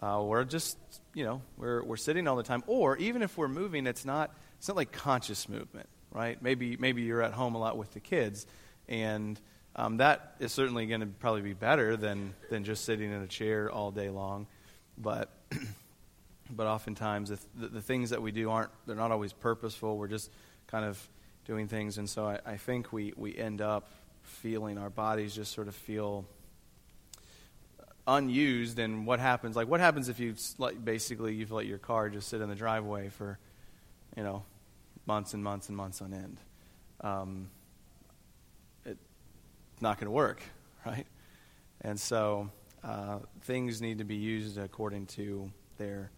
Uh, 0.00 0.20
we're 0.24 0.44
just 0.44 0.76
you 1.12 1.24
know 1.24 1.42
we're 1.56 1.84
we're 1.84 1.96
sitting 1.96 2.26
all 2.26 2.36
the 2.36 2.42
time, 2.42 2.64
or 2.66 2.96
even 2.96 3.22
if 3.22 3.38
we're 3.38 3.46
moving, 3.46 3.86
it's 3.86 4.04
not 4.04 4.34
it's 4.58 4.66
not 4.66 4.76
like 4.76 4.90
conscious 4.90 5.48
movement, 5.48 5.88
right? 6.10 6.42
Maybe 6.42 6.76
maybe 6.76 7.02
you're 7.02 7.22
at 7.22 7.32
home 7.32 7.54
a 7.54 7.58
lot 7.58 7.76
with 7.76 7.92
the 7.92 8.00
kids, 8.00 8.46
and 8.88 9.40
um, 9.76 9.98
that 9.98 10.34
is 10.38 10.52
certainly 10.52 10.86
going 10.86 11.00
to 11.00 11.06
probably 11.06 11.42
be 11.42 11.52
better 11.52 11.96
than 11.96 12.34
than 12.50 12.64
just 12.64 12.84
sitting 12.84 13.10
in 13.10 13.22
a 13.22 13.26
chair 13.26 13.70
all 13.70 13.90
day 13.90 14.10
long, 14.10 14.46
but. 14.98 15.30
but 16.50 16.66
oftentimes 16.66 17.30
the, 17.30 17.38
the, 17.54 17.68
the, 17.68 17.80
things 17.80 18.10
that 18.10 18.20
we 18.20 18.30
do 18.30 18.50
aren't 18.50 18.68
they're 18.86 18.94
not 18.94 19.10
always 19.10 19.32
purposeful 19.32 19.96
we're 19.96 20.06
just 20.06 20.30
kind 20.66 20.84
of 20.84 21.08
doing 21.46 21.68
things 21.68 21.96
and 21.96 22.08
so 22.08 22.26
I, 22.26 22.38
I 22.44 22.56
think 22.58 22.92
we, 22.92 23.14
we 23.16 23.34
end 23.34 23.62
up 23.62 23.90
feeling 24.20 24.76
our 24.76 24.90
bodies 24.90 25.34
just 25.34 25.54
sort 25.54 25.68
of 25.68 25.74
feel 25.74 26.26
unused 28.06 28.78
and 28.78 29.06
what 29.06 29.20
happens 29.20 29.56
like 29.56 29.68
what 29.68 29.80
happens 29.80 30.10
if 30.10 30.20
you 30.20 30.34
like 30.58 30.84
basically 30.84 31.34
you've 31.34 31.50
let 31.50 31.64
your 31.64 31.78
car 31.78 32.10
just 32.10 32.28
sit 32.28 32.42
in 32.42 32.50
the 32.50 32.54
driveway 32.54 33.08
for 33.08 33.38
you 34.14 34.22
know 34.22 34.44
months 35.06 35.34
and 35.34 35.42
months 35.42 35.68
and 35.68 35.76
months 35.76 36.00
on 36.00 36.12
end. 36.12 36.40
Um, 37.00 37.50
not 39.84 39.98
going 39.98 40.06
to 40.06 40.10
work, 40.10 40.42
right? 40.84 41.06
And 41.82 42.00
so 42.00 42.50
uh, 42.82 43.18
things 43.42 43.80
need 43.80 43.98
to 43.98 44.04
be 44.04 44.16
used 44.16 44.58
according 44.58 45.06
to 45.06 45.52
their 45.76 46.10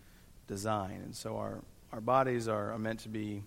design. 0.46 1.02
And 1.05 1.14
so 1.14 1.37
our, 1.37 1.62
our 1.92 2.00
bodies 2.00 2.46
are, 2.48 2.72
are 2.72 2.79
meant 2.79 3.00
to 3.00 3.09
be 3.09 3.42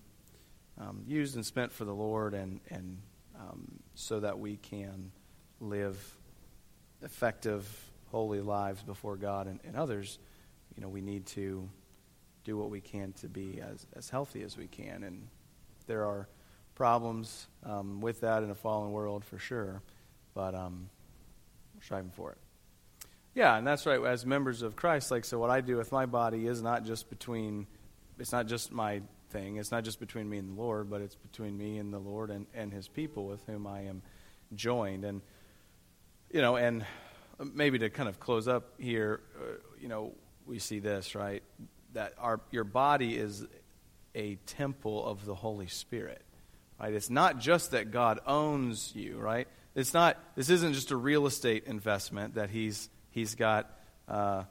um, 0.78 1.02
used 1.06 1.36
and 1.36 1.44
spent 1.44 1.72
for 1.72 1.84
the 1.84 1.94
Lord 1.94 2.34
and, 2.34 2.60
and 2.70 2.98
um, 3.34 3.80
so 3.94 4.20
that 4.20 4.38
we 4.38 4.56
can 4.58 5.10
live 5.58 5.98
effective, 7.02 7.66
holy 8.10 8.40
lives 8.40 8.82
before 8.82 9.16
God 9.16 9.46
and, 9.46 9.58
and 9.64 9.74
others. 9.74 10.18
You 10.76 10.82
know, 10.82 10.88
we 10.88 11.00
need 11.00 11.24
to 11.26 11.68
do 12.44 12.58
what 12.58 12.68
we 12.68 12.80
can 12.80 13.12
to 13.14 13.28
be 13.28 13.60
as, 13.60 13.86
as 13.96 14.10
healthy 14.10 14.42
as 14.42 14.58
we 14.58 14.66
can. 14.66 15.02
And 15.02 15.28
there 15.86 16.04
are 16.04 16.28
problems 16.74 17.46
um, 17.64 18.00
with 18.00 18.20
that 18.20 18.42
in 18.42 18.50
a 18.50 18.54
fallen 18.54 18.92
world 18.92 19.24
for 19.24 19.38
sure, 19.38 19.82
but 20.34 20.54
um, 20.54 20.88
we're 21.74 21.82
striving 21.82 22.10
for 22.10 22.32
it. 22.32 22.38
Yeah, 23.34 23.56
and 23.56 23.66
that's 23.66 23.86
right. 23.86 24.02
As 24.04 24.26
members 24.26 24.62
of 24.62 24.76
Christ, 24.76 25.10
like 25.10 25.24
so, 25.24 25.38
what 25.38 25.50
I 25.50 25.60
do 25.60 25.76
with 25.76 25.92
my 25.92 26.06
body 26.06 26.46
is 26.46 26.62
not 26.62 26.84
just 26.84 27.08
between. 27.08 27.66
It's 28.18 28.32
not 28.32 28.46
just 28.46 28.70
my 28.70 29.00
thing. 29.30 29.56
It's 29.56 29.70
not 29.70 29.84
just 29.84 29.98
between 29.98 30.28
me 30.28 30.38
and 30.38 30.56
the 30.56 30.60
Lord, 30.60 30.90
but 30.90 31.00
it's 31.00 31.14
between 31.14 31.56
me 31.56 31.78
and 31.78 31.92
the 31.92 31.98
Lord 31.98 32.30
and, 32.30 32.46
and 32.54 32.72
His 32.72 32.88
people 32.88 33.26
with 33.26 33.42
whom 33.46 33.66
I 33.66 33.82
am 33.82 34.02
joined. 34.54 35.04
And 35.04 35.22
you 36.30 36.40
know, 36.40 36.56
and 36.56 36.84
maybe 37.54 37.78
to 37.78 37.88
kind 37.88 38.08
of 38.08 38.20
close 38.20 38.48
up 38.48 38.74
here, 38.78 39.20
uh, 39.40 39.54
you 39.80 39.88
know, 39.88 40.12
we 40.46 40.58
see 40.58 40.80
this 40.80 41.14
right 41.14 41.42
that 41.92 42.14
our, 42.18 42.40
your 42.50 42.64
body 42.64 43.16
is 43.16 43.46
a 44.14 44.36
temple 44.46 45.04
of 45.04 45.24
the 45.24 45.34
Holy 45.34 45.66
Spirit. 45.66 46.22
Right? 46.80 46.94
It's 46.94 47.10
not 47.10 47.38
just 47.38 47.72
that 47.72 47.90
God 47.90 48.20
owns 48.26 48.92
you, 48.94 49.18
right? 49.18 49.48
It's 49.74 49.94
not 49.94 50.18
this 50.36 50.50
isn't 50.50 50.74
just 50.74 50.90
a 50.90 50.96
real 50.96 51.26
estate 51.26 51.64
investment 51.64 52.34
that 52.34 52.50
he's 52.50 52.88
he's 53.10 53.34
got 53.34 53.70
uh, 54.08 54.44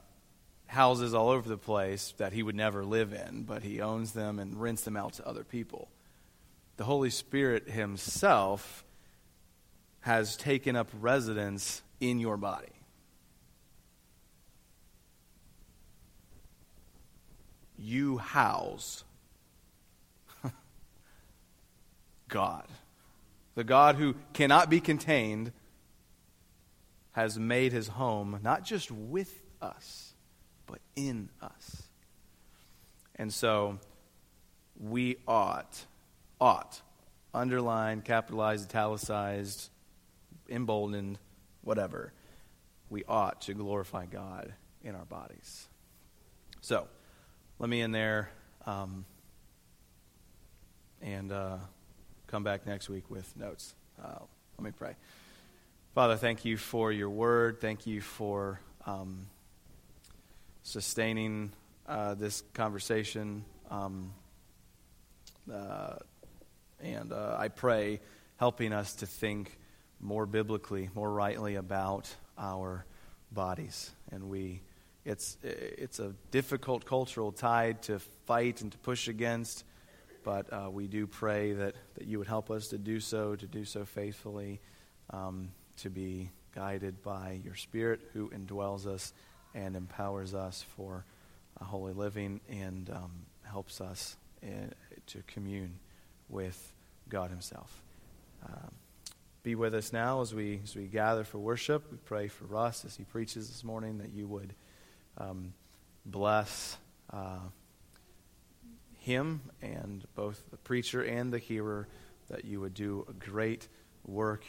houses 0.66 1.14
all 1.14 1.28
over 1.28 1.48
the 1.48 1.58
place 1.58 2.14
that 2.18 2.32
he 2.32 2.42
would 2.42 2.56
never 2.56 2.84
live 2.84 3.12
in, 3.12 3.44
but 3.44 3.62
he 3.62 3.80
owns 3.80 4.12
them 4.12 4.38
and 4.38 4.60
rents 4.60 4.82
them 4.82 4.96
out 4.96 5.14
to 5.14 5.26
other 5.26 5.44
people. 5.44 5.88
The 6.76 6.84
Holy 6.84 7.10
Spirit 7.10 7.68
himself 7.68 8.84
has 10.00 10.36
taken 10.36 10.76
up 10.76 10.88
residence 11.00 11.82
in 12.00 12.20
your 12.20 12.38
body. 12.38 12.72
you 17.80 18.18
house 18.18 19.04
God. 22.28 22.66
The 23.60 23.64
God 23.64 23.96
who 23.96 24.14
cannot 24.32 24.70
be 24.70 24.80
contained 24.80 25.52
has 27.12 27.38
made 27.38 27.72
his 27.72 27.88
home 27.88 28.40
not 28.42 28.64
just 28.64 28.90
with 28.90 29.42
us, 29.60 30.14
but 30.66 30.78
in 30.96 31.28
us. 31.42 31.82
And 33.16 33.30
so 33.30 33.78
we 34.80 35.18
ought, 35.28 35.84
ought, 36.40 36.80
underlined, 37.34 38.06
capitalized, 38.06 38.70
italicized, 38.70 39.68
emboldened, 40.48 41.18
whatever, 41.60 42.14
we 42.88 43.04
ought 43.06 43.42
to 43.42 43.52
glorify 43.52 44.06
God 44.06 44.54
in 44.82 44.94
our 44.94 45.04
bodies. 45.04 45.68
So, 46.62 46.88
let 47.58 47.68
me 47.68 47.82
in 47.82 47.92
there 47.92 48.30
um, 48.64 49.04
and 51.02 51.30
uh, 51.30 51.58
come 52.30 52.44
back 52.44 52.64
next 52.64 52.88
week 52.88 53.10
with 53.10 53.36
notes. 53.36 53.74
Uh, 54.00 54.20
let 54.56 54.64
me 54.64 54.70
pray. 54.70 54.94
Father, 55.96 56.16
thank 56.16 56.44
you 56.44 56.56
for 56.56 56.92
your 56.92 57.10
word. 57.10 57.60
Thank 57.60 57.88
you 57.88 58.00
for 58.00 58.60
um, 58.86 59.26
sustaining 60.62 61.50
uh, 61.88 62.14
this 62.14 62.44
conversation. 62.54 63.44
Um, 63.68 64.12
uh, 65.52 65.96
and 66.80 67.12
uh, 67.12 67.34
I 67.36 67.48
pray 67.48 68.00
helping 68.36 68.72
us 68.72 68.94
to 68.94 69.06
think 69.06 69.58
more 69.98 70.24
biblically, 70.24 70.88
more 70.94 71.12
rightly 71.12 71.56
about 71.56 72.14
our 72.38 72.84
bodies. 73.32 73.90
And 74.12 74.30
we, 74.30 74.62
it's, 75.04 75.36
it's 75.42 75.98
a 75.98 76.14
difficult 76.30 76.84
cultural 76.84 77.32
tide 77.32 77.82
to 77.82 77.98
fight 78.26 78.62
and 78.62 78.70
to 78.70 78.78
push 78.78 79.08
against, 79.08 79.64
but 80.22 80.52
uh, 80.52 80.70
we 80.70 80.86
do 80.86 81.06
pray 81.06 81.52
that, 81.52 81.74
that 81.94 82.06
you 82.06 82.18
would 82.18 82.28
help 82.28 82.50
us 82.50 82.68
to 82.68 82.78
do 82.78 83.00
so, 83.00 83.36
to 83.36 83.46
do 83.46 83.64
so 83.64 83.84
faithfully, 83.84 84.60
um, 85.10 85.50
to 85.78 85.90
be 85.90 86.30
guided 86.54 87.02
by 87.02 87.40
your 87.44 87.54
Spirit 87.54 88.00
who 88.12 88.30
indwells 88.30 88.86
us 88.86 89.12
and 89.54 89.76
empowers 89.76 90.34
us 90.34 90.64
for 90.76 91.04
a 91.60 91.64
holy 91.64 91.92
living 91.92 92.40
and 92.48 92.90
um, 92.90 93.10
helps 93.42 93.80
us 93.80 94.16
in, 94.42 94.72
to 95.06 95.22
commune 95.26 95.78
with 96.28 96.72
God 97.08 97.30
Himself. 97.30 97.82
Um, 98.46 98.70
be 99.42 99.54
with 99.54 99.74
us 99.74 99.92
now 99.92 100.20
as 100.20 100.34
we, 100.34 100.60
as 100.62 100.76
we 100.76 100.84
gather 100.84 101.24
for 101.24 101.38
worship. 101.38 101.90
We 101.90 101.96
pray 101.96 102.28
for 102.28 102.44
Russ 102.44 102.84
as 102.84 102.96
he 102.96 103.04
preaches 103.04 103.48
this 103.48 103.64
morning 103.64 103.98
that 103.98 104.12
you 104.12 104.26
would 104.26 104.54
um, 105.16 105.54
bless 106.04 106.76
uh, 107.10 107.38
him 109.00 109.40
and 109.60 110.04
both 110.14 110.42
the 110.50 110.56
preacher 110.56 111.02
and 111.02 111.32
the 111.32 111.38
hearer, 111.38 111.88
that 112.28 112.44
you 112.44 112.60
would 112.60 112.74
do 112.74 113.04
a 113.08 113.12
great 113.12 113.66
work 114.06 114.44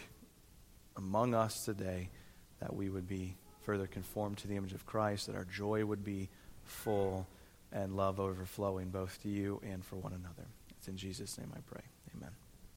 among 0.97 1.33
us 1.33 1.65
today, 1.65 2.09
that 2.59 2.75
we 2.75 2.89
would 2.89 3.07
be 3.07 3.35
further 3.61 3.87
conformed 3.87 4.37
to 4.39 4.47
the 4.47 4.55
image 4.55 4.73
of 4.73 4.85
Christ, 4.85 5.27
that 5.27 5.35
our 5.35 5.45
joy 5.45 5.85
would 5.85 6.03
be 6.03 6.29
full 6.63 7.27
and 7.71 7.95
love 7.95 8.19
overflowing 8.19 8.89
both 8.89 9.21
to 9.23 9.29
you 9.29 9.61
and 9.63 9.83
for 9.83 9.95
one 9.95 10.13
another. 10.13 10.47
It's 10.77 10.87
in 10.87 10.97
Jesus' 10.97 11.37
name 11.37 11.51
I 11.55 11.59
pray. 11.61 11.83
Amen. 12.17 12.31